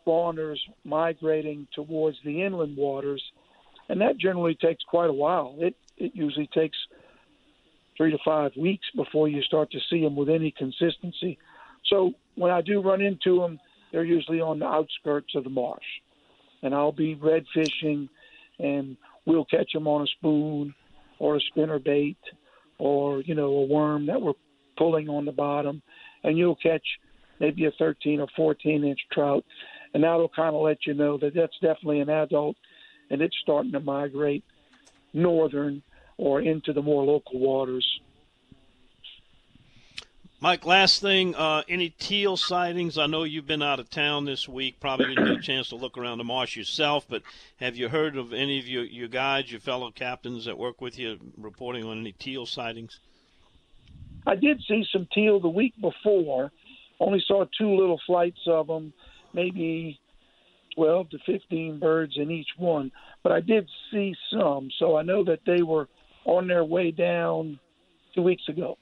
[0.06, 3.22] spawners migrating towards the inland waters,
[3.88, 5.56] and that generally takes quite a while.
[5.58, 6.76] It it usually takes
[7.96, 11.38] three to five weeks before you start to see them with any consistency.
[11.86, 13.60] So when I do run into them,
[13.92, 15.84] they're usually on the outskirts of the marsh,
[16.62, 18.08] and I'll be red fishing,
[18.58, 18.96] and
[19.26, 20.74] we'll catch them on a spoon
[21.20, 22.18] or a spinner bait
[22.78, 24.32] or you know a worm that we're
[24.76, 25.82] pulling on the bottom,
[26.24, 26.84] and you'll catch
[27.41, 29.45] maybe a 13 or 14 inch trout,
[29.93, 32.57] and that'll kind of let you know that that's definitely an adult,
[33.11, 34.45] and it's starting to migrate
[35.12, 35.82] northern
[36.16, 38.01] or into the more local waters.
[40.45, 42.99] Mike, last thing, uh, any teal sightings?
[42.99, 45.76] I know you've been out of town this week, probably didn't get a chance to
[45.76, 47.22] look around the marsh yourself, but
[47.61, 50.99] have you heard of any of your, your guides, your fellow captains that work with
[50.99, 53.01] you, reporting on any teal sightings?
[54.26, 56.53] I did see some teal the week before.
[57.01, 58.92] Only saw two little flights of them,
[59.32, 59.99] maybe
[60.74, 62.92] 12 to 15 birds in each one.
[63.22, 65.88] But I did see some, so I know that they were
[66.24, 67.59] on their way down
[68.14, 68.78] two weeks ago.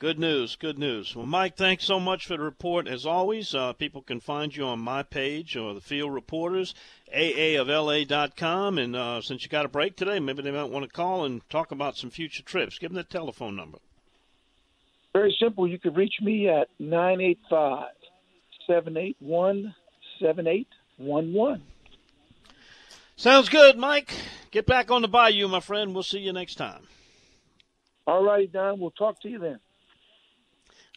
[0.00, 1.14] Good news, good news.
[1.14, 2.88] Well, Mike, thanks so much for the report.
[2.88, 6.74] As always, uh, people can find you on my page or the Field Reporters,
[7.14, 8.78] aaofla.com.
[8.78, 11.46] And uh, since you got a break today, maybe they might want to call and
[11.50, 12.78] talk about some future trips.
[12.78, 13.76] Give them the telephone number.
[15.12, 15.66] Very simple.
[15.66, 17.88] You can reach me at 985
[18.66, 19.74] 781
[20.20, 21.62] 7811.
[23.16, 24.14] Sounds good, Mike.
[24.50, 25.94] Get back on the bayou, my friend.
[25.94, 26.82] We'll see you next time.
[28.06, 28.80] All right, Don.
[28.80, 29.60] We'll talk to you then.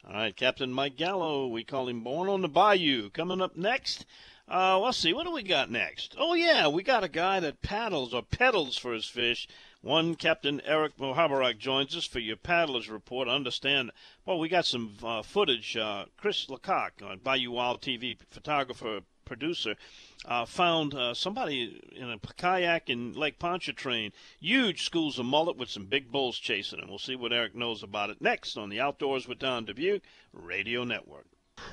[0.08, 1.48] All right, Captain Mike Gallo.
[1.48, 3.10] We call him Born on the Bayou.
[3.10, 4.06] Coming up next,
[4.50, 6.16] uh, let's see, what do we got next?
[6.18, 9.48] Oh, yeah, we got a guy that paddles or pedals for his fish.
[9.84, 13.28] One Captain Eric Mohabarak joins us for your paddlers report.
[13.28, 13.92] Understand,
[14.26, 15.76] well, we got some uh, footage.
[15.76, 19.76] Uh, Chris Lecoq, on Bayou Wild TV photographer, producer,
[20.24, 24.14] uh, found uh, somebody in a kayak in Lake Pontchartrain.
[24.40, 26.88] Huge schools of mullet with some big bulls chasing them.
[26.88, 30.00] We'll see what Eric knows about it next on the Outdoors with Don Dubuc
[30.32, 31.26] Radio Network.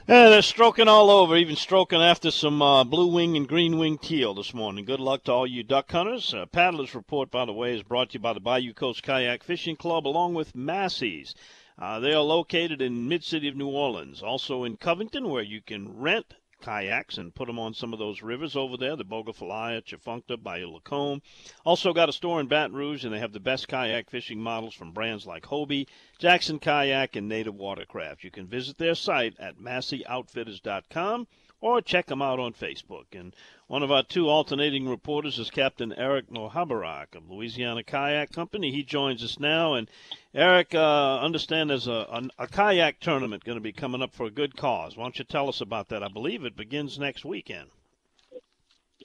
[0.09, 3.99] And they're stroking all over, even stroking after some uh, blue wing and green wing
[3.99, 4.85] teal this morning.
[4.85, 6.35] Good luck to all you duck hunters.
[6.35, 9.45] Uh, Paddler's Report, by the way, is brought to you by the Bayou Coast Kayak
[9.45, 11.35] Fishing Club along with Massey's.
[11.79, 15.97] Uh, they are located in mid-city of New Orleans, also in Covington, where you can
[15.97, 20.43] rent kayaks and put them on some of those rivers over there, the Bogafalaya, Tchefuncte,
[20.43, 21.23] Bayou Lacombe.
[21.65, 24.75] Also got a store in Baton Rouge, and they have the best kayak fishing models
[24.75, 25.89] from brands like Hobie,
[26.19, 28.25] Jackson Kayak, and Native Watercraft.
[28.25, 31.27] You can visit their site at masseyoutfitters.com
[31.61, 33.07] or check them out on Facebook.
[33.13, 33.35] And
[33.71, 38.73] one of our two alternating reporters is Captain Eric Mohabarak of Louisiana Kayak Company.
[38.73, 39.75] He joins us now.
[39.75, 39.89] And
[40.35, 44.27] Eric, uh, understand there's a, a, a kayak tournament going to be coming up for
[44.27, 44.97] a good cause.
[44.97, 46.03] Why don't you tell us about that?
[46.03, 47.69] I believe it begins next weekend.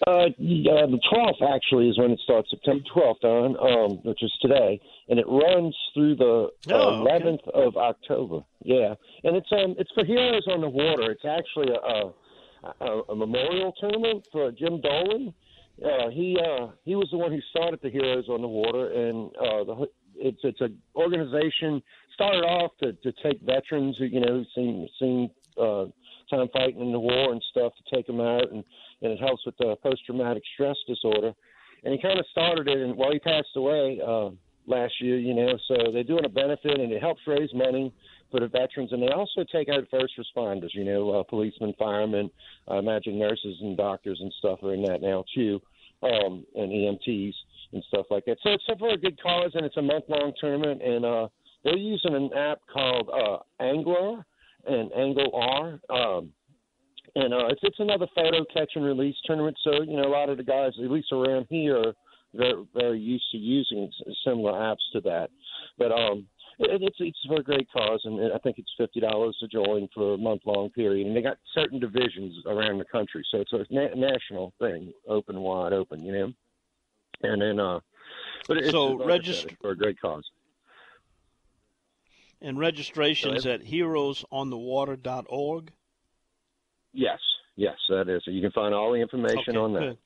[0.07, 4.33] Uh, yeah, the 12th actually is when it starts, September 12th, on, um, which is
[4.41, 7.23] today, and it runs through the uh, Oh, okay.
[7.23, 8.39] 11th of October.
[8.63, 11.11] Yeah, and it's um, it's for heroes on the water.
[11.11, 12.13] It's actually a, a,
[12.81, 15.33] a, a memorial tournament for Jim Dolan.
[15.83, 19.29] Uh, he uh, he was the one who started the Heroes on the Water, and
[19.35, 21.81] uh, the, it's it's an organization
[22.13, 25.29] started off to, to take veterans who you know seen seen
[25.61, 25.85] uh,
[26.29, 28.63] time fighting in the war and stuff to take them out, and
[29.01, 31.33] and it helps with the post traumatic stress disorder.
[31.83, 34.29] And he kind of started it, and while well, he passed away uh,
[34.65, 37.93] last year, you know, so they're doing a benefit, and it helps raise money
[38.35, 40.73] for the veterans, and they also take out first responders.
[40.73, 42.29] You know, uh, policemen, firemen,
[42.67, 45.61] I imagine nurses and doctors and stuff are in that now too,
[46.03, 47.33] um, and EMTs
[47.71, 48.37] and stuff like that.
[48.43, 51.27] So it's a very good cause, and it's a month long tournament, and uh,
[51.63, 54.25] they're using an app called uh, Angler
[54.67, 55.79] and Angle R.
[55.89, 56.31] Um,
[57.15, 59.55] and uh, it's it's another photo catch and release tournament.
[59.63, 61.93] So you know a lot of the guys, at least around here,
[62.33, 63.89] they're very used to using
[64.25, 65.29] similar apps to that.
[65.77, 66.25] But um,
[66.59, 70.13] it's it's for a great cause, and I think it's fifty dollars to join for
[70.13, 71.07] a month long period.
[71.07, 75.39] And they got certain divisions around the country, so it's a na- national thing, open
[75.39, 76.33] wide open, you know.
[77.23, 77.79] And then, uh,
[78.47, 80.23] but it's so register for a great cause.
[82.41, 85.71] And registrations at heroesonthewater.org.
[86.93, 87.19] Yes,
[87.55, 88.23] yes, that is.
[88.25, 89.97] You can find all the information okay, on that.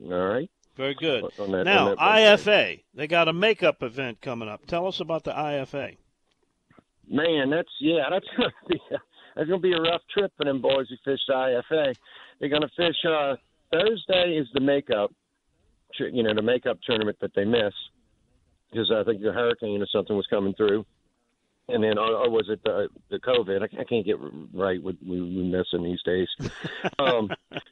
[0.00, 0.12] Good.
[0.12, 0.50] All right.
[0.76, 1.24] Very good.
[1.36, 4.66] That, now, IFA, they got a makeup event coming up.
[4.66, 5.96] Tell us about the IFA.
[7.08, 8.96] Man, that's yeah, that's gonna be a,
[9.36, 11.94] that's gonna be a rough trip for them boys who fish the IFA.
[12.40, 13.36] They're gonna fish uh,
[13.72, 15.12] Thursday is the makeup,
[15.98, 17.74] you know, the makeup tournament that they miss
[18.70, 20.84] because I think the hurricane or something was coming through
[21.68, 23.62] and then or, or was it the the COVID?
[23.62, 24.16] I, I can't get
[24.52, 26.28] right what we, we missing these days.
[26.98, 27.28] Um,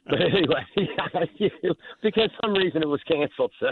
[0.09, 0.65] but anyway,
[2.03, 3.51] because some reason it was canceled.
[3.59, 3.67] So,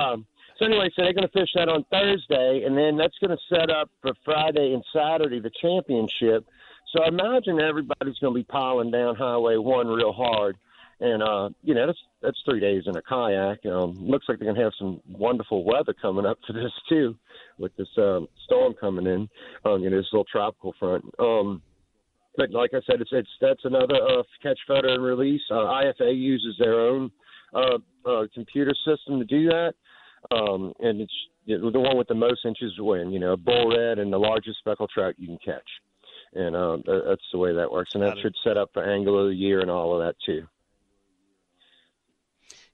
[0.00, 0.26] um,
[0.58, 3.54] so anyway, so they're going to fish that on Thursday, and then that's going to
[3.54, 6.46] set up for Friday and Saturday the championship.
[6.92, 10.56] So I imagine everybody's going to be piling down Highway One real hard
[11.00, 13.64] and uh, you know that's that's three days in a kayak.
[13.66, 17.16] Um, looks like they're gonna have some wonderful weather coming up for this too,
[17.58, 19.28] with this um, storm coming in.
[19.64, 21.04] Um, you know, this little tropical front.
[21.18, 21.62] Um,
[22.36, 25.42] but like I said, it's it's that's another uh, catch, photo, and release.
[25.50, 27.10] Uh, IFA uses their own
[27.54, 27.78] uh,
[28.08, 29.74] uh, computer system to do that,
[30.30, 31.12] um, and it's
[31.44, 33.12] you know, the one with the most inches win.
[33.12, 35.68] You know, bull red and the largest speckled trout you can catch,
[36.34, 36.78] and uh,
[37.08, 37.90] that's the way that works.
[37.94, 40.46] And that should set up for angler of the year and all of that too.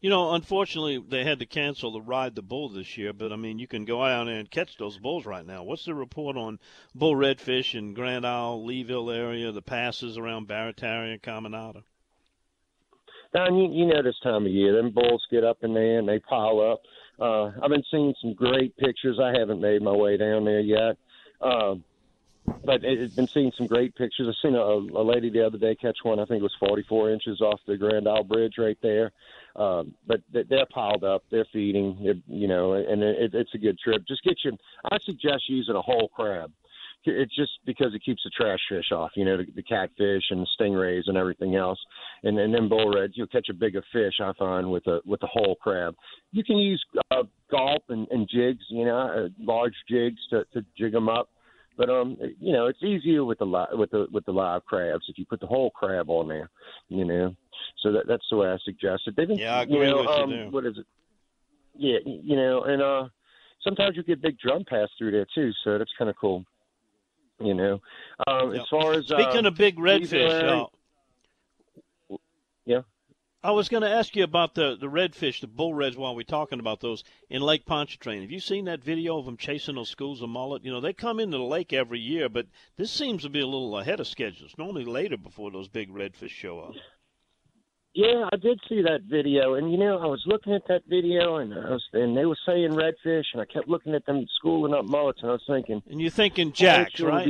[0.05, 3.15] You know, unfortunately, they had to cancel the ride the bull this year.
[3.15, 5.63] But I mean, you can go out and catch those bulls right now.
[5.63, 6.59] What's the report on
[6.95, 11.85] bull redfish in Grand Isle, Leeville area, the passes around Barataria and Caminada?
[13.33, 16.07] Don, you, you know this time of year, them bulls get up in there and
[16.07, 16.83] they pile up.
[17.19, 19.19] Uh, I've been seeing some great pictures.
[19.19, 20.99] I haven't made my way down there yet.
[21.41, 21.77] Uh,
[22.65, 24.27] but it's been seeing some great pictures.
[24.29, 26.19] I've seen a, a lady the other day catch one.
[26.19, 29.13] I think it was 44 inches off the Grand Isle Bridge right there.
[29.57, 31.25] Um, but they're piled up.
[31.31, 34.03] They're feeding, you know, and it, it's a good trip.
[34.07, 34.53] Just get you.
[34.91, 36.51] I suggest using a whole crab.
[37.07, 40.41] It's just because it keeps the trash fish off, you know, the, the catfish and
[40.41, 41.79] the stingrays and everything else.
[42.23, 44.15] And, and then bull reds, you'll catch a bigger fish.
[44.23, 45.95] I find with a with a whole crab.
[46.33, 50.65] You can use uh, gulp and, and jigs, you know, uh, large jigs to, to
[50.79, 51.29] jig them up.
[51.77, 55.05] But um, you know, it's easier with the li- with the with the live crabs
[55.09, 56.51] if you put the whole crab on there,
[56.89, 57.35] you know.
[57.83, 59.17] So that that's the way I suggest it.
[59.17, 60.45] They've been, yeah, I agree you know, with um, you.
[60.51, 60.87] What is it?
[61.77, 63.09] Yeah, you know, and uh,
[63.63, 66.45] sometimes you get big drum pass through there too, so that's kind of cool.
[67.41, 67.81] You know,
[68.29, 68.63] um, yep.
[68.63, 70.69] as far as speaking uh, of big redfish,
[72.11, 72.17] uh,
[72.65, 72.83] yeah.
[73.45, 76.23] I was going to ask you about the the redfish, the bull reds, while we're
[76.23, 78.23] talking about those in Lake Pontchartrain.
[78.23, 80.65] Have you seen that video of them chasing those schools of mullet?
[80.65, 82.47] You know, they come into the lake every year, but
[82.79, 84.47] this seems to be a little ahead of schedule.
[84.47, 86.75] It's normally later before those big redfish show up.
[87.95, 91.37] Yeah, I did see that video, and you know, I was looking at that video,
[91.37, 94.75] and I was, and they were saying redfish, and I kept looking at them schooling
[94.75, 97.29] up mullets, and I was thinking, and you're thinking jacks, oh, sure right?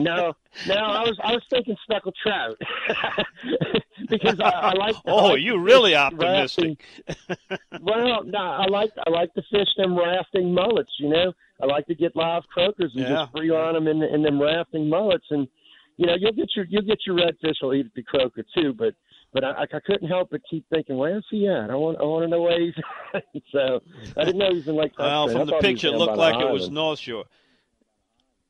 [0.00, 0.32] no,
[0.66, 2.56] no, I was I was thinking speckled trout
[4.08, 4.96] because I, I like.
[5.04, 6.82] oh, like you really optimistic.
[7.82, 10.92] well, no, I like I like to fish them rafting mullets.
[10.98, 13.26] You know, I like to get live croakers and Yeah.
[13.26, 15.46] just free on them in, in them rafting mullets, and
[15.98, 18.94] you know, you'll get your you'll get your redfish will eat the croaker too, but
[19.36, 21.68] but I, I couldn't help but keep thinking, where's he at?
[21.70, 22.72] I want I want to know where he's
[23.12, 23.22] at.
[23.52, 23.82] so
[24.16, 25.98] I didn't know he was in Lake Well, from the thought he was picture, it
[25.98, 26.70] looked like it was.
[26.70, 27.24] North Shore.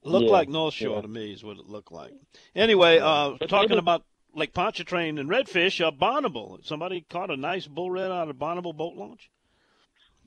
[0.04, 1.00] Looked Yeah, like North Shore yeah.
[1.02, 2.12] to me is what it looked like.
[2.54, 6.64] Anyway, uh, But talking did- about Lake Pontchartrain and redfish, uh, Bonnabel.
[6.64, 9.28] Somebody caught a nice bull red out of Bonnabel boat launch.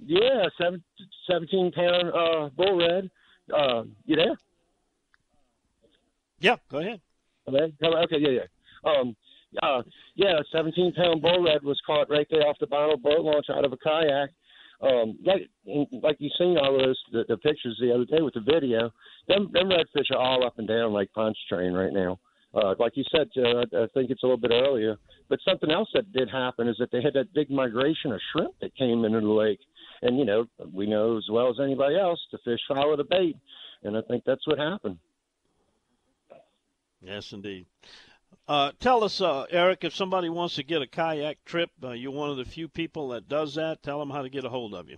[0.05, 0.83] Yeah, seven,
[1.31, 3.09] 17 pound uh, bull red.
[3.53, 4.37] Uh, you there?
[6.41, 6.99] Yeah, go ahead.
[7.47, 8.91] Okay, okay, yeah, yeah.
[8.91, 9.15] Um,
[9.61, 9.81] Uh,
[10.15, 13.47] yeah, a 17 pound bull red was caught right there off the of boat launch
[13.49, 14.29] out of a kayak.
[14.81, 15.49] Um, like
[16.01, 18.91] like you seen all those the, the pictures the other day with the video.
[19.27, 22.19] Them them redfish are all up and down like Pontchartrain right now.
[22.53, 24.97] Uh, like you said, uh, I think it's a little bit earlier.
[25.29, 28.53] But something else that did happen is that they had that big migration of shrimp
[28.61, 29.59] that came into the lake.
[30.01, 33.37] And, you know, we know as well as anybody else the fish follow the bait.
[33.83, 34.97] And I think that's what happened.
[37.01, 37.67] Yes, indeed.
[38.49, 42.09] Uh, tell us, uh, Eric, if somebody wants to get a kayak trip, uh, you're
[42.09, 43.83] one of the few people that does that.
[43.83, 44.97] Tell them how to get a hold of you.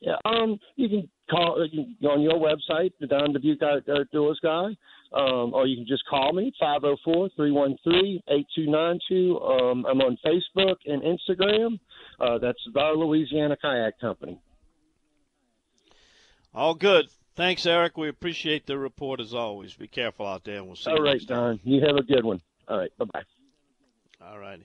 [0.00, 4.38] Yeah, um, you can call you can go on your website, the Don Dubuc Outdoors
[4.44, 4.76] Guy,
[5.12, 9.42] um, or you can just call me, 504-313-8292.
[9.42, 11.80] Um, I'm on Facebook and Instagram.
[12.20, 14.38] Uh, that's the Louisiana Kayak Company.
[16.54, 17.06] All good.
[17.36, 17.96] Thanks, Eric.
[17.96, 19.74] We appreciate the report as always.
[19.74, 21.56] Be careful out there, and we'll see All you right, next time.
[21.56, 21.60] Don.
[21.64, 22.40] You have a good one.
[22.68, 23.24] All right, bye-bye.
[24.24, 24.60] All right.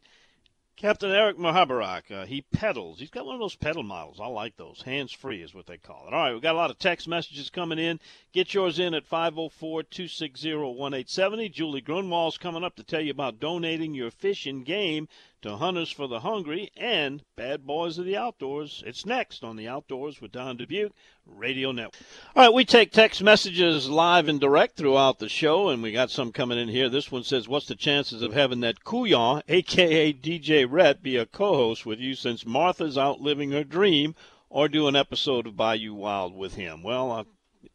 [0.80, 3.00] Captain Eric Mahabarak, uh, he pedals.
[3.00, 4.22] He's got one of those pedal models.
[4.22, 4.82] I like those.
[4.82, 6.14] Hands free is what they call it.
[6.14, 8.00] All right, we've got a lot of text messages coming in.
[8.32, 11.50] Get yours in at 504 260 1870.
[11.50, 15.10] Julie Grunwald's coming up to tell you about donating your fish and game
[15.42, 18.84] to Hunters for the Hungry and Bad Boys of the Outdoors.
[18.86, 20.92] It's next on the Outdoors with Don Dubuc
[21.26, 22.02] Radio Network.
[22.36, 26.12] All right, we take text messages live and direct throughout the show, and we got
[26.12, 26.90] some coming in here.
[26.90, 30.12] This one says, What's the chances of having that Couillon, a.k.a.
[30.14, 34.16] DJ Rhett, be a co host with you since Martha's out living her dream,
[34.50, 36.84] or do an episode of Bayou Wild with him?
[36.84, 37.24] Well, I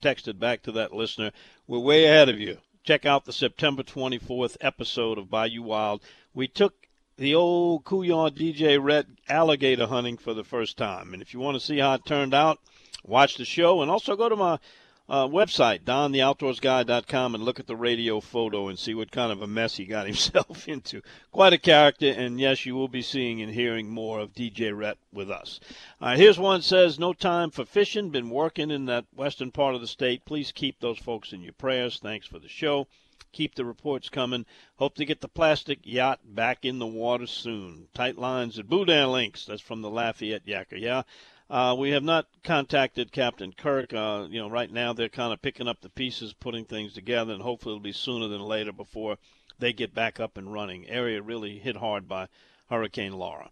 [0.02, 1.32] texted back to that listener,
[1.66, 2.58] We're way ahead of you.
[2.82, 6.02] Check out the September 24th episode of Bayou Wild.
[6.34, 6.83] We took
[7.16, 11.12] the old Couillon DJ Rhett alligator hunting for the first time.
[11.12, 12.58] And if you want to see how it turned out,
[13.04, 14.58] watch the show and also go to my
[15.08, 19.46] uh, website, dontheoutdoorsguy.com, and look at the radio photo and see what kind of a
[19.46, 21.02] mess he got himself into.
[21.30, 24.96] Quite a character, and yes, you will be seeing and hearing more of DJ Rhett
[25.12, 25.60] with us.
[26.00, 28.10] All right, here's one says, No time for fishing.
[28.10, 30.24] Been working in that western part of the state.
[30.24, 31.98] Please keep those folks in your prayers.
[32.02, 32.86] Thanks for the show.
[33.34, 34.46] Keep the reports coming.
[34.76, 37.88] Hope to get the plastic yacht back in the water soon.
[37.92, 39.44] Tight lines at Boudin Links.
[39.44, 40.80] That's from the Lafayette Yacker.
[40.80, 41.02] Yeah.
[41.50, 43.92] Uh, we have not contacted Captain Kirk.
[43.92, 47.32] Uh, you know, right now they're kind of picking up the pieces, putting things together,
[47.32, 49.18] and hopefully it'll be sooner than later before
[49.58, 50.88] they get back up and running.
[50.88, 52.28] Area really hit hard by
[52.70, 53.50] Hurricane Laura.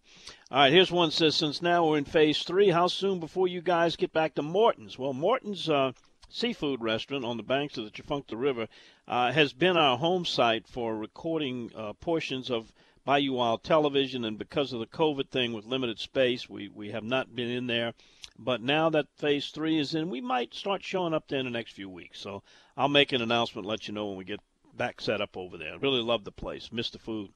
[0.49, 3.61] All right, here's one says, since now we're in phase three, how soon before you
[3.61, 4.97] guys get back to Morton's?
[4.97, 5.91] Well, Morton's uh,
[6.33, 8.67] seafood restaurant on the banks of the Tchefuncte River
[9.07, 12.73] uh, has been our home site for recording uh, portions of
[13.05, 17.03] Bayou Wild Television, and because of the COVID thing with limited space, we, we have
[17.03, 17.93] not been in there.
[18.39, 21.51] But now that phase three is in, we might start showing up there in the
[21.51, 22.19] next few weeks.
[22.19, 22.41] So
[22.75, 24.39] I'll make an announcement, let you know when we get
[24.75, 25.77] back set up over there.
[25.77, 26.71] Really love the place.
[26.71, 27.29] Miss the food.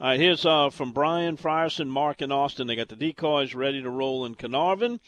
[0.00, 2.68] All right, here's uh, from Brian Frierson, Mark, and Austin.
[2.68, 5.00] They got the decoys ready to roll in Caernarvon.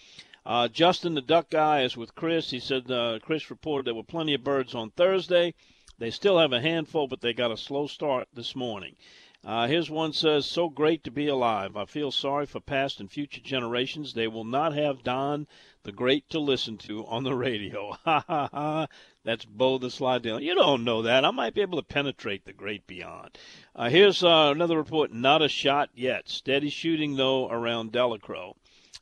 [0.49, 2.53] Uh, Justin, the duck guy, is with Chris.
[2.53, 5.53] He said uh, Chris reported there were plenty of birds on Thursday.
[5.99, 8.97] They still have a handful, but they got a slow start this morning.
[9.45, 11.77] Uh, here's one says, "So great to be alive.
[11.77, 14.15] I feel sorry for past and future generations.
[14.15, 15.47] They will not have Don
[15.83, 18.87] the Great to listen to on the radio." Ha ha ha!
[19.25, 20.41] That's Bo the Slidell.
[20.41, 21.27] You don't know that.
[21.27, 23.37] I might be able to penetrate the great beyond.
[23.77, 25.13] Uh, here's uh, another report.
[25.13, 26.31] Not a shot yet.
[26.31, 28.55] Steady shooting though around Delacroix.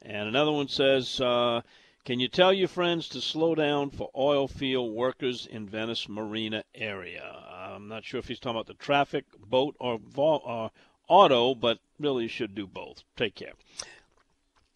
[0.02, 1.62] And another one says, uh,
[2.04, 6.64] "Can you tell your friends to slow down for oil field workers in Venice Marina
[6.74, 10.70] area?" I'm not sure if he's talking about the traffic, boat, or, or
[11.08, 13.02] auto, but really should do both.
[13.16, 13.54] Take care.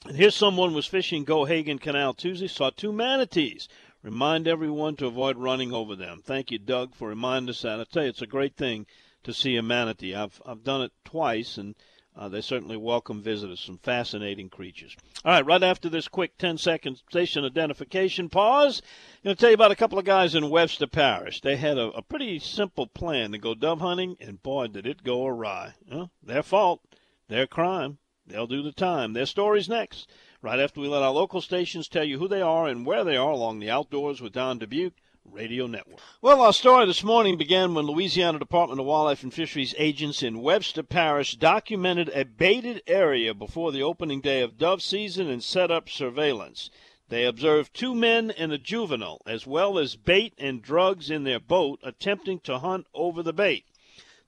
[0.06, 3.68] And here's someone was fishing Gohagan Canal Tuesday, saw two manatees.
[4.02, 6.22] Remind everyone to avoid running over them.
[6.24, 7.80] Thank you, Doug, for reminding us that.
[7.80, 8.86] I tell you, it's a great thing
[9.24, 10.14] to see a manatee.
[10.14, 11.74] I've I've done it twice, and
[12.20, 13.60] uh, they certainly welcome visitors.
[13.60, 14.94] Some fascinating creatures.
[15.24, 19.48] All right, right after this quick 10 second station identification pause, I'm going to tell
[19.48, 21.40] you about a couple of guys in Webster Parish.
[21.40, 25.02] They had a, a pretty simple plan to go dove hunting, and boy, did it
[25.02, 25.72] go awry.
[25.90, 26.82] Well, their fault,
[27.28, 27.96] their crime.
[28.26, 29.14] They'll do the time.
[29.14, 30.06] Their story's next.
[30.42, 33.16] Right after we let our local stations tell you who they are and where they
[33.16, 34.92] are along the outdoors with Don Dubuc.
[35.32, 36.00] Radio Network.
[36.20, 40.42] Well, our story this morning began when Louisiana Department of Wildlife and Fisheries agents in
[40.42, 45.70] Webster Parish documented a baited area before the opening day of dove season and set
[45.70, 46.70] up surveillance.
[47.08, 51.40] They observed two men and a juvenile, as well as bait and drugs in their
[51.40, 53.64] boat, attempting to hunt over the bait.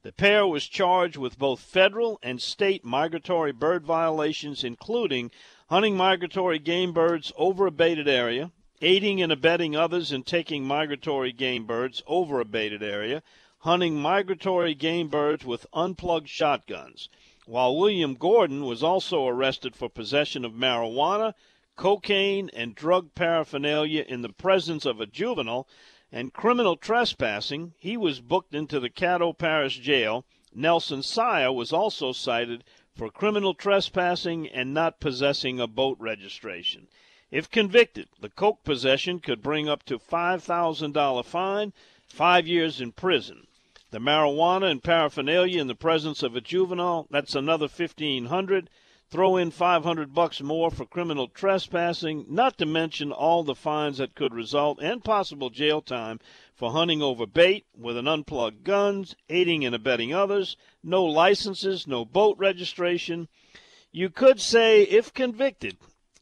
[0.03, 5.31] The pair was charged with both federal and state migratory bird violations, including
[5.69, 8.51] hunting migratory game birds over a baited area,
[8.85, 13.23] aiding and abetting others in taking migratory game birds over a baited area,
[13.59, 17.09] hunting migratory game birds with unplugged shotguns,
[17.47, 21.33] while William Gordon was also arrested for possession of marijuana,
[21.77, 25.69] cocaine, and drug paraphernalia in the presence of a juvenile
[26.11, 27.75] and criminal trespassing.
[27.79, 30.25] He was booked into the Caddo Parish Jail.
[30.53, 32.65] Nelson Sire was also cited
[32.97, 36.89] for criminal trespassing and not possessing a boat registration.
[37.33, 41.73] If convicted, the coke possession could bring up to $5,000 fine,
[42.07, 43.49] five years in prison.
[43.91, 48.71] The marijuana and paraphernalia in the presence of a juvenile, that's another 1500
[49.13, 54.15] Throw in 500 bucks more for criminal trespassing, not to mention all the fines that
[54.15, 56.19] could result and possible jail time
[56.55, 62.07] for hunting over bait with an unplugged guns, aiding and abetting others, no licenses, no
[62.07, 63.29] boat registration.
[63.91, 65.77] You could say, if convicted,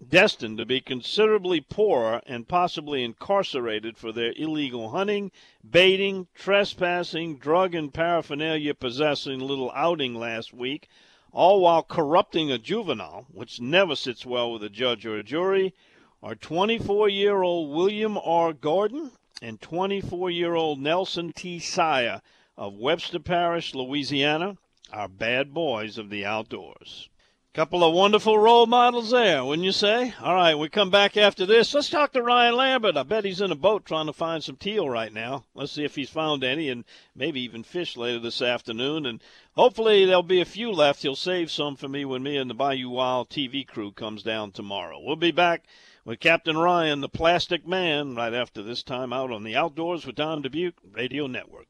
[0.09, 5.31] destined to be considerably poorer and possibly incarcerated for their illegal hunting,
[5.69, 10.89] baiting, trespassing, drug and paraphernalia possessing little outing last week,
[11.33, 15.75] all while corrupting a juvenile, which never sits well with a judge or a jury,
[16.23, 18.55] are 24 year old William R.
[18.55, 21.59] Gordon and 24 year old Nelson T.
[21.59, 22.23] Sire
[22.57, 24.57] of Webster Parish, Louisiana,
[24.91, 27.10] are bad boys of the outdoors.
[27.53, 30.15] Couple of wonderful role models there, wouldn't you say?
[30.21, 31.75] All right, we come back after this.
[31.75, 32.97] Let's talk to Ryan Lambert.
[32.97, 35.47] I bet he's in a boat trying to find some teal right now.
[35.53, 39.05] Let's see if he's found any and maybe even fish later this afternoon.
[39.05, 39.21] And
[39.57, 41.03] hopefully there'll be a few left.
[41.03, 44.53] He'll save some for me when me and the Bayou Wild TV crew comes down
[44.53, 45.01] tomorrow.
[45.01, 45.65] We'll be back
[46.05, 50.15] with Captain Ryan, the plastic man, right after this time out on the Outdoors with
[50.15, 51.67] Don Dubuc Radio Network.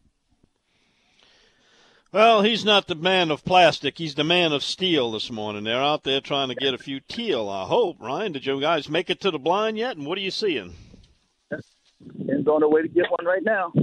[2.12, 3.96] Well, he's not the man of plastic.
[3.98, 5.62] He's the man of steel this morning.
[5.64, 7.98] They're out there trying to get a few teal, I hope.
[8.00, 9.96] Ryan, did you guys make it to the blind yet?
[9.96, 10.74] And what are you seeing?
[12.28, 13.72] And on the way to get one right now.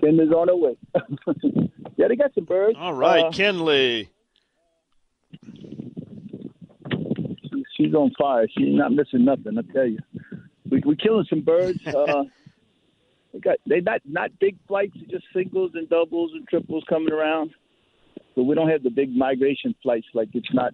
[0.00, 0.76] Ken is on the way.
[1.96, 2.76] yeah, they got some birds.
[2.78, 4.08] All right, Uh, Kenley.
[7.76, 8.46] she's on fire.
[8.48, 9.56] She's not missing nothing.
[9.58, 9.98] I tell you,
[10.70, 11.78] we we killing some birds.
[11.86, 12.24] Uh,
[13.34, 17.50] they got they not not big flights, just singles and doubles and triples coming around.
[18.36, 20.72] But we don't have the big migration flights like it's not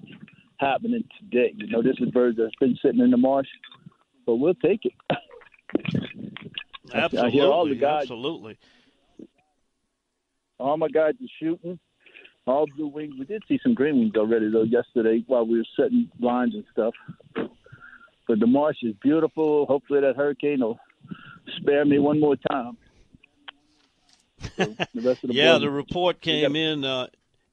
[0.59, 1.55] happening today.
[1.57, 3.49] You know, this is birds that's been sitting in the marsh,
[4.27, 4.93] but we'll take it.
[6.93, 7.29] Absolutely.
[7.29, 8.03] I hear all the guys.
[8.03, 8.59] Absolutely.
[10.59, 11.79] All my guys are shooting.
[12.47, 13.15] All blue wings.
[13.19, 16.65] We did see some green wings already though yesterday while we were setting lines and
[16.73, 16.95] stuff.
[18.29, 19.65] But the marsh is beautiful.
[19.67, 20.79] Hopefully that hurricane will
[21.57, 22.77] spare me one more time.
[24.57, 24.65] So
[24.95, 27.09] the rest of the yeah, the report came in, uh,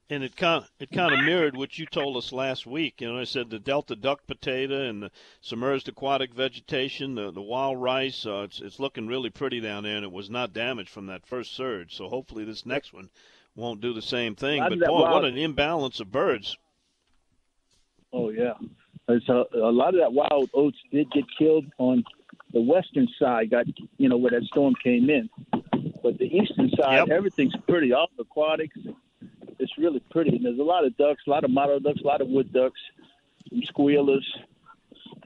[0.09, 3.01] and it kind it kind of mirrored what you told us last week.
[3.01, 5.11] You know, I said the Delta duck potato and the
[5.41, 8.25] submerged aquatic vegetation, the the wild rice.
[8.25, 11.25] Uh, it's it's looking really pretty down there, and it was not damaged from that
[11.25, 11.95] first surge.
[11.95, 13.09] So hopefully this next one
[13.55, 14.61] won't do the same thing.
[14.61, 16.57] But boy, what an imbalance of birds!
[18.13, 18.53] Oh yeah,
[19.07, 22.03] There's a, a lot of that wild oats did get killed on
[22.53, 23.49] the western side.
[23.51, 23.65] Got
[23.97, 25.29] you know where that storm came in,
[26.03, 27.09] but the eastern side, Yep.
[27.09, 27.93] everything's pretty.
[27.93, 28.77] All the aquatics,
[29.59, 30.35] it's really pretty.
[30.35, 32.51] And there's a lot of ducks, a lot of mottled ducks, a lot of wood
[32.53, 32.79] ducks,
[33.49, 34.25] some squealers.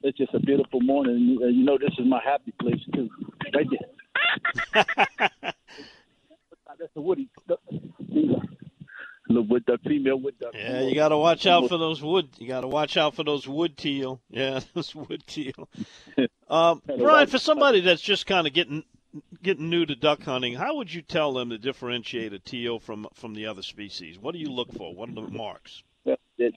[0.03, 1.15] It's just a beautiful morning.
[1.15, 3.09] And you- you know this is my happy place too,
[3.53, 4.85] right there.
[6.79, 7.29] That's a woody.
[9.31, 10.51] Little wood duck, female wood duck.
[10.53, 12.27] Yeah, you got to watch out for those wood.
[12.37, 14.19] You got to watch out for those wood teal.
[14.29, 15.69] Yeah, those wood teal.
[16.49, 18.83] Um, Brian, for somebody that's just kind of getting
[19.41, 23.07] getting new to duck hunting, how would you tell them to differentiate a teal from
[23.13, 24.19] from the other species?
[24.19, 24.93] What do you look for?
[24.93, 25.81] What are the marks?
[26.03, 26.49] They're, they're,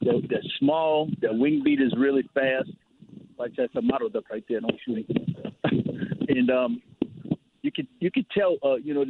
[0.00, 1.08] they're, they're small.
[1.20, 2.70] Their wing beat is really fast.
[3.38, 4.60] Like that's a model duck right there.
[4.60, 6.28] Don't shoot it.
[6.28, 6.82] and um,
[7.62, 8.56] you could you could tell.
[8.64, 9.04] Uh, you know,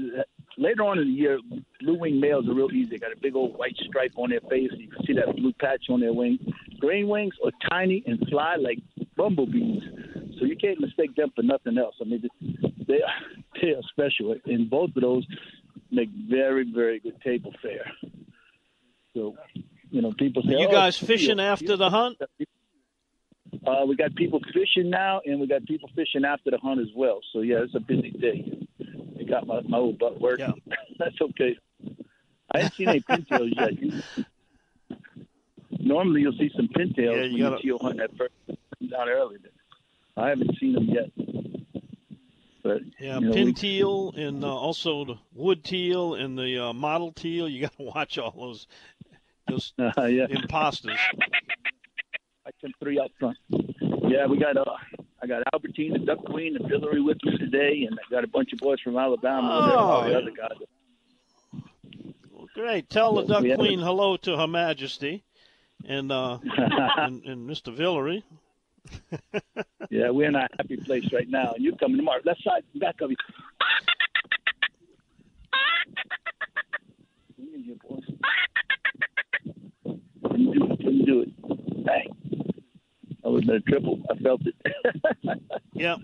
[0.58, 1.38] later on in the year,
[1.80, 2.90] blue wing males are real easy.
[2.90, 4.70] They got a big old white stripe on their face.
[4.76, 6.38] You can see that blue patch on their wing.
[6.78, 8.78] Green wings are tiny and fly like
[9.16, 9.82] bumblebees.
[10.38, 11.94] So you can't mistake them for nothing else.
[12.00, 12.22] I mean,
[12.86, 13.14] they are,
[13.62, 15.26] they are special, and both of those
[15.90, 17.90] make very very good table fare.
[19.14, 19.34] So,
[19.90, 22.18] you know, people say, Are you "Oh, guys teal." fishing after the hunt?
[23.66, 26.88] Uh, we got people fishing now, and we got people fishing after the hunt as
[26.94, 27.20] well.
[27.32, 28.66] So yeah, it's a busy day.
[29.18, 30.60] I got my, my old butt working.
[30.98, 31.56] That's okay.
[32.54, 33.80] I haven't seen any pintails yet.
[33.82, 34.02] You,
[35.80, 38.32] normally, you'll see some pintails Yeah, when you you gotta- teal hunt that first
[38.90, 39.36] down early.
[39.42, 41.10] But I haven't seen them yet.
[42.62, 46.72] But Yeah, you know, pin we- and uh, also the wood teal and the uh,
[46.72, 47.48] model teal.
[47.48, 48.66] You got to watch all those
[49.48, 50.26] those Uh, yeah.
[50.28, 50.98] imposters.
[52.46, 53.36] I took three up front.
[53.50, 54.64] Yeah, we got uh,
[55.22, 58.28] I got Albertine, the Duck Queen, and Villery with me today, and I got a
[58.28, 59.48] bunch of boys from Alabama.
[59.50, 60.58] Oh, and all the other guys.
[62.32, 62.90] Well, great.
[62.90, 65.24] Tell the Duck Queen hello to Her Majesty,
[65.86, 66.38] and uh,
[66.96, 67.74] and, and Mr.
[67.74, 68.24] Villery.
[69.88, 72.20] Yeah, we're in a happy place right now, and you're coming tomorrow.
[72.24, 73.16] Left side, back of you.
[77.36, 78.02] Come in here, boys.
[80.22, 80.76] Couldn't do it.
[80.78, 81.84] Couldn't do it.
[81.84, 82.15] Bang.
[83.26, 84.00] That was in a triple.
[84.08, 84.54] I felt it.
[85.72, 85.96] Yeah,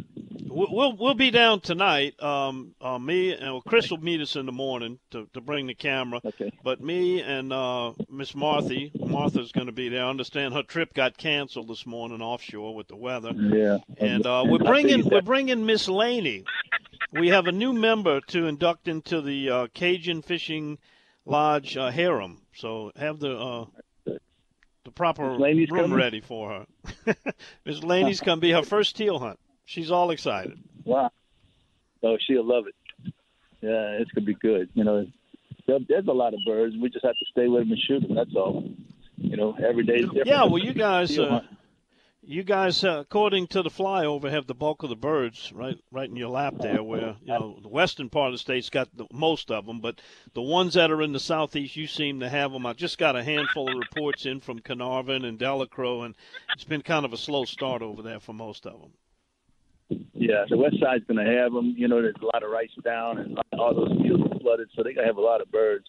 [0.48, 2.20] We- we'll we'll be down tonight.
[2.20, 5.68] Um, uh, me and well, Chris will meet us in the morning to, to bring
[5.68, 6.20] the camera.
[6.24, 6.50] okay.
[6.64, 10.04] But me and uh, Miss Marthy, Martha's going to be there.
[10.04, 13.30] I understand her trip got canceled this morning offshore with the weather.
[13.36, 13.78] Yeah.
[13.98, 16.42] And uh, we're bringing we're bringing Miss Laney.
[17.12, 20.76] We have a new member to induct into the uh, Cajun Fishing
[21.24, 22.42] Lodge uh, harem.
[22.56, 23.64] So have the uh,
[24.84, 25.40] the proper room
[25.82, 25.92] coming?
[25.96, 26.66] ready for
[27.06, 27.14] her.
[27.64, 29.38] Miss Laney's going to be her first teal hunt.
[29.64, 30.58] She's all excited.
[30.84, 31.10] Wow.
[32.02, 32.74] Oh, she'll love it.
[33.60, 34.68] Yeah, it's gonna be good.
[34.74, 35.06] You know,
[35.68, 36.74] there- there's a lot of birds.
[36.76, 38.16] We just have to stay with them and shoot them.
[38.16, 38.64] That's all.
[39.16, 40.26] You know, every day is different.
[40.26, 41.42] Yeah, well, you guys, uh.
[42.24, 46.08] You guys, uh, according to the flyover, have the bulk of the birds right, right
[46.08, 46.80] in your lap there.
[46.80, 50.00] Where you know the western part of the state's got the most of them, but
[50.32, 52.64] the ones that are in the southeast, you seem to have them.
[52.64, 56.14] I just got a handful of reports in from Caernarvon and Delacroix, and
[56.54, 58.92] it's been kind of a slow start over there for most of them.
[60.14, 61.74] Yeah, the west side's going to have them.
[61.76, 64.84] You know, there's a lot of rice down and all those fields are flooded, so
[64.84, 65.86] they're going to have a lot of birds.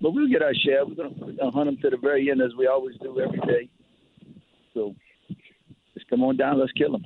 [0.00, 0.86] But we'll get our share.
[0.86, 3.68] We're going to hunt them to the very end, as we always do every day.
[4.72, 4.96] So
[6.08, 6.58] come on down.
[6.58, 7.04] Let's kill them.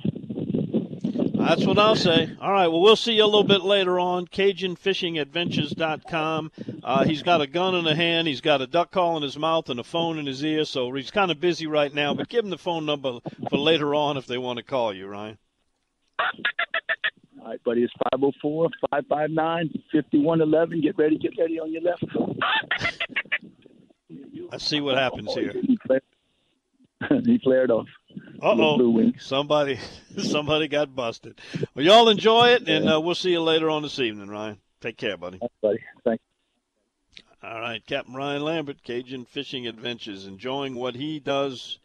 [1.39, 2.29] That's what I'll say.
[2.41, 2.67] All right.
[2.67, 4.27] Well, we'll see you a little bit later on.
[4.27, 6.51] CajunFishingAdventures.com.
[6.83, 8.27] Uh, he's got a gun in a hand.
[8.27, 10.65] He's got a duck call in his mouth and a phone in his ear.
[10.65, 12.13] So he's kind of busy right now.
[12.13, 13.19] But give him the phone number
[13.49, 15.37] for later on if they want to call you, Ryan.
[17.41, 17.83] All right, buddy.
[17.83, 20.81] It's 504 559 5111.
[20.81, 21.17] Get ready.
[21.17, 22.03] Get ready on your left.
[24.51, 25.53] Let's see what happens here.
[25.53, 26.03] He flared,
[27.25, 27.87] he flared off.
[28.41, 29.11] Uh oh.
[29.19, 29.79] Somebody,
[30.17, 31.39] somebody got busted.
[31.75, 34.57] Well, y'all enjoy it, and uh, we'll see you later on this evening, Ryan.
[34.81, 35.39] Take care, buddy.
[35.41, 35.79] Right, buddy.
[36.03, 36.23] Thanks.
[37.41, 41.79] All right, Captain Ryan Lambert, Cajun Fishing Adventures, enjoying what he does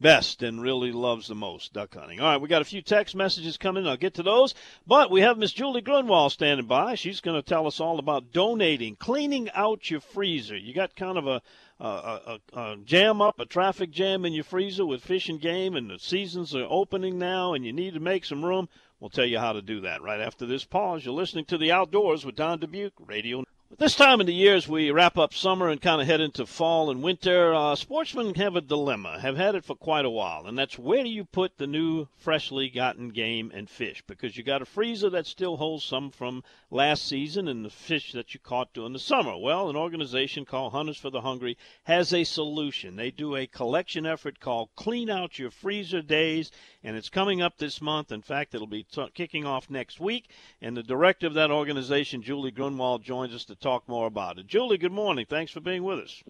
[0.00, 2.20] best and really loves the most, duck hunting.
[2.20, 3.86] All right, we got a few text messages coming.
[3.86, 4.54] I'll get to those.
[4.86, 6.94] But we have Miss Julie Grunwald standing by.
[6.94, 10.56] She's going to tell us all about donating, cleaning out your freezer.
[10.56, 11.42] You got kind of a,
[11.84, 15.90] a, a, jam up, a traffic jam in your freezer with fish and game, and
[15.90, 18.68] the seasons are opening now, and you need to make some room.
[19.00, 21.04] We'll tell you how to do that right after this pause.
[21.04, 23.44] You're listening to The Outdoors with Don Dubuc, Radio
[23.78, 26.46] this time of the year, as we wrap up summer and kind of head into
[26.46, 30.46] fall and winter, uh, sportsmen have a dilemma, have had it for quite a while,
[30.46, 34.02] and that's where do you put the new, freshly gotten game and fish?
[34.06, 38.12] Because you got a freezer that still holds some from last season and the fish
[38.12, 39.36] that you caught during the summer.
[39.36, 42.96] Well, an organization called Hunters for the Hungry has a solution.
[42.96, 46.50] They do a collection effort called Clean Out Your Freezer Days,
[46.82, 48.10] and it's coming up this month.
[48.10, 50.30] In fact, it'll be t- kicking off next week,
[50.62, 54.46] and the director of that organization, Julie Grunwald, joins us to talk more about it.
[54.46, 55.26] Julie, good morning.
[55.28, 56.22] Thanks for being with us.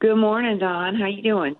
[0.00, 0.96] Good morning, Don.
[0.96, 1.54] How you doing?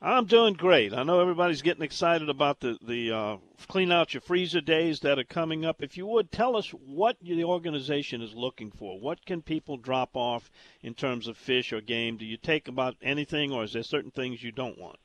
[0.00, 0.92] I'm doing great.
[0.94, 3.36] I know everybody's getting excited about the the uh,
[3.66, 5.82] clean out your freezer days that are coming up.
[5.82, 10.10] If you would tell us what the organization is looking for, what can people drop
[10.14, 10.52] off
[10.82, 12.16] in terms of fish or game?
[12.16, 15.00] Do you take about anything, or is there certain things you don't want?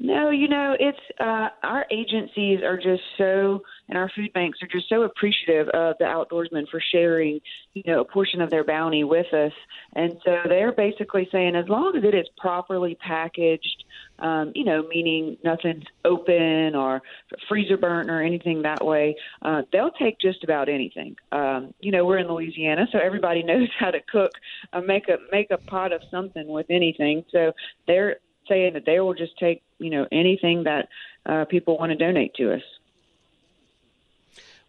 [0.00, 3.62] No, you know, it's uh, our agencies are just so,
[3.92, 7.42] and our food banks are just so appreciative of the outdoorsmen for sharing,
[7.74, 9.52] you know, a portion of their bounty with us.
[9.92, 13.84] And so they're basically saying, as long as it is properly packaged,
[14.18, 17.02] um, you know, meaning nothing's open or
[17.50, 21.14] freezer burnt or anything that way, uh, they'll take just about anything.
[21.30, 24.32] Um, you know, we're in Louisiana, so everybody knows how to cook,
[24.72, 27.26] uh, make a make a pot of something with anything.
[27.30, 27.52] So
[27.86, 28.16] they're
[28.48, 30.88] saying that they will just take you know anything that
[31.26, 32.62] uh, people want to donate to us.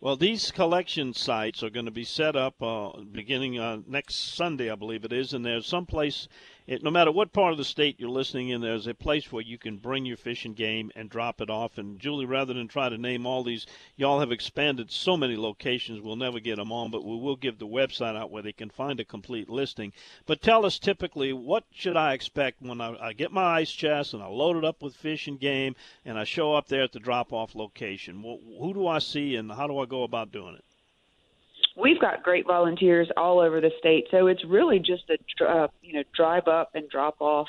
[0.03, 4.69] Well, these collection sites are going to be set up uh, beginning uh, next Sunday,
[4.69, 6.27] I believe it is, and there's some place.
[6.65, 9.43] It, no matter what part of the state you're listening in, there's a place where
[9.43, 11.77] you can bring your fish and game and drop it off.
[11.77, 13.65] And Julie, rather than try to name all these,
[13.97, 15.99] y'all have expanded so many locations.
[15.99, 18.69] We'll never get them on, but we will give the website out where they can
[18.69, 19.91] find a complete listing.
[20.25, 24.13] But tell us typically, what should I expect when I, I get my ice chest
[24.13, 25.75] and I load it up with fish and game,
[26.05, 28.23] and I show up there at the drop-off location?
[28.23, 30.63] Well, who do I see, and how do I go about doing it?
[31.75, 35.93] We've got great volunteers all over the state, so it's really just a uh, you
[35.93, 37.47] know drive up and drop off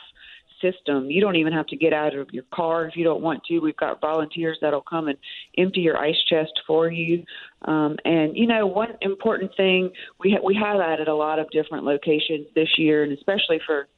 [0.63, 1.11] system.
[1.11, 3.59] You don't even have to get out of your car if you don't want to.
[3.59, 5.19] We've got volunteers that'll come and
[5.59, 7.25] empty your ice chest for you.
[7.63, 11.51] Um, and you know, one important thing we ha- we have added a lot of
[11.51, 13.89] different locations this year, and especially for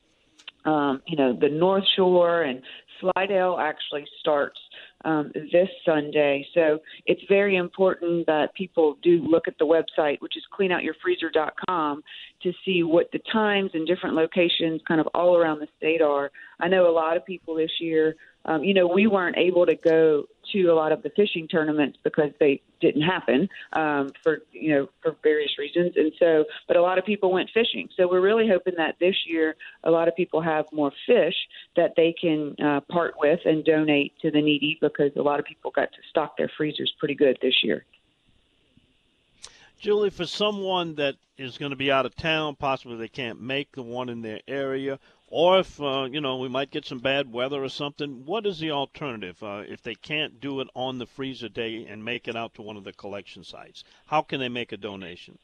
[0.65, 2.63] um, you know the North Shore and
[3.01, 4.59] Slidell actually starts
[5.07, 6.47] um, this Sunday.
[6.53, 12.03] So it's very important that people do look at the website, which is cleanoutyourfreezer.com,
[12.43, 16.31] to see what the times and different locations kind of all around the state are.
[16.61, 18.17] I know a lot of people this year
[18.47, 21.99] um, you know, we weren't able to go to a lot of the fishing tournaments
[22.05, 26.83] because they didn't happen um, for you know for various reasons, and so but a
[26.83, 27.89] lot of people went fishing.
[27.97, 31.35] So we're really hoping that this year a lot of people have more fish
[31.75, 35.45] that they can uh, part with and donate to the needy because a lot of
[35.45, 37.85] people got to stock their freezers pretty good this year.
[39.79, 43.73] Julie, for someone that is going to be out of town, possibly they can't make
[43.73, 44.99] the one in their area,
[45.29, 48.59] or if uh, you know we might get some bad weather or something, what is
[48.59, 52.37] the alternative uh, if they can't do it on the freezer day and make it
[52.37, 53.85] out to one of the collection sites?
[54.07, 55.39] How can they make a donation?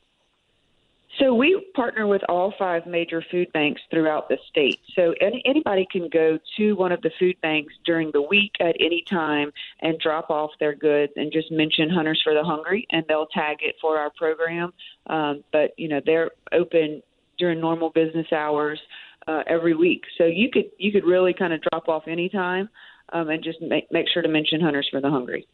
[1.19, 4.81] So we partner with all five major food banks throughout the state.
[4.95, 8.75] So any, anybody can go to one of the food banks during the week at
[8.81, 13.05] any time and drop off their goods and just mention Hunters for the Hungry, and
[13.09, 14.73] they'll tag it for our program.
[15.07, 17.03] Um, but you know they're open
[17.39, 18.81] during normal business hours
[19.27, 22.71] uh, every week, so you could you could really kind of drop off anytime
[23.13, 25.47] um, and just make make sure to mention Hunters for the Hungry.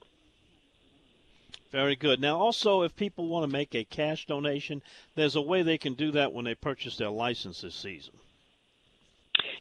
[1.70, 2.20] Very good.
[2.20, 4.82] Now, also, if people want to make a cash donation,
[5.14, 8.14] there's a way they can do that when they purchase their license this season.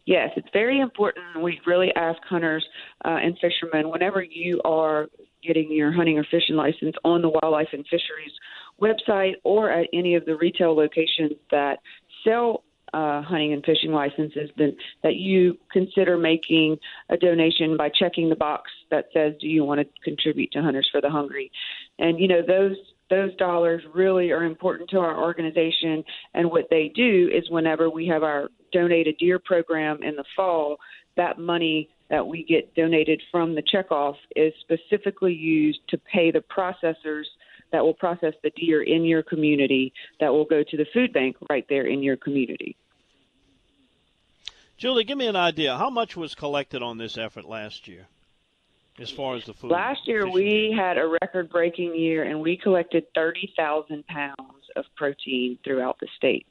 [0.05, 1.41] Yes, it's very important.
[1.41, 2.65] We really ask hunters
[3.03, 5.07] uh, and fishermen whenever you are
[5.43, 8.31] getting your hunting or fishing license on the Wildlife and Fisheries
[8.81, 11.79] website or at any of the retail locations that
[12.23, 12.63] sell
[12.97, 16.77] uh, hunting and fishing licenses, then that you consider making
[17.09, 20.89] a donation by checking the box that says, "Do you want to contribute to Hunters
[20.91, 21.51] for the Hungry?"
[21.99, 22.75] And you know those
[23.11, 26.03] those dollars really are important to our organization.
[26.33, 30.25] And what they do is, whenever we have our donate a deer program in the
[30.35, 30.77] fall,
[31.17, 36.43] that money that we get donated from the checkoff is specifically used to pay the
[36.57, 37.25] processors
[37.71, 41.35] that will process the deer in your community that will go to the food bank
[41.49, 42.75] right there in your community.
[44.77, 45.75] Julie, give me an idea.
[45.75, 48.07] How much was collected on this effort last year?
[48.99, 49.71] As far as the food.
[49.71, 54.35] Last year we had a record breaking year and we collected 30,000 pounds
[54.75, 56.47] of protein throughout the state.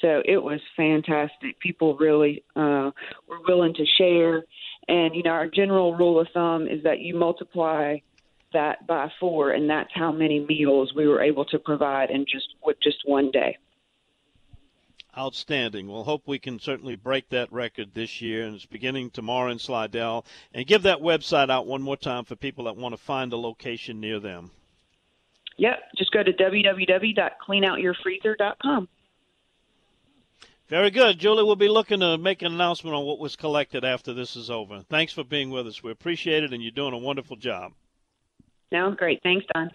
[0.00, 1.58] So it was fantastic.
[1.60, 2.90] People really uh,
[3.28, 4.44] were willing to share.
[4.88, 7.96] And, you know, our general rule of thumb is that you multiply
[8.52, 12.48] that by four, and that's how many meals we were able to provide in just
[12.64, 13.56] with just one day.
[15.16, 15.88] Outstanding.
[15.88, 19.58] We'll hope we can certainly break that record this year, and it's beginning tomorrow in
[19.58, 20.24] Slidell.
[20.54, 23.36] And give that website out one more time for people that want to find a
[23.36, 24.52] location near them.
[25.58, 28.88] Yep, just go to www.cleanoutyourfreezer.com.
[30.68, 31.18] Very good.
[31.18, 34.48] Julie, we'll be looking to make an announcement on what was collected after this is
[34.48, 34.82] over.
[34.88, 35.82] Thanks for being with us.
[35.82, 37.72] We appreciate it, and you're doing a wonderful job.
[38.72, 39.22] Sounds great.
[39.22, 39.70] Thanks, Don.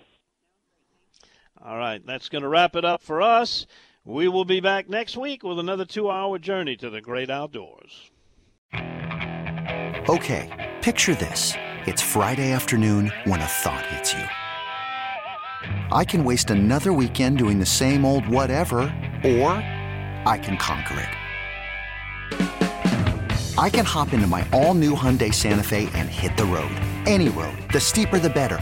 [1.64, 3.68] All right, that's going to wrap it up for us.
[4.08, 8.10] We will be back next week with another two hour journey to the great outdoors.
[10.08, 11.52] Okay, picture this.
[11.86, 14.24] It's Friday afternoon when a thought hits you.
[15.92, 18.78] I can waste another weekend doing the same old whatever,
[19.26, 19.52] or
[20.24, 21.10] I can conquer it.
[23.58, 26.72] I can hop into my all new Hyundai Santa Fe and hit the road.
[27.06, 27.58] Any road.
[27.74, 28.62] The steeper, the better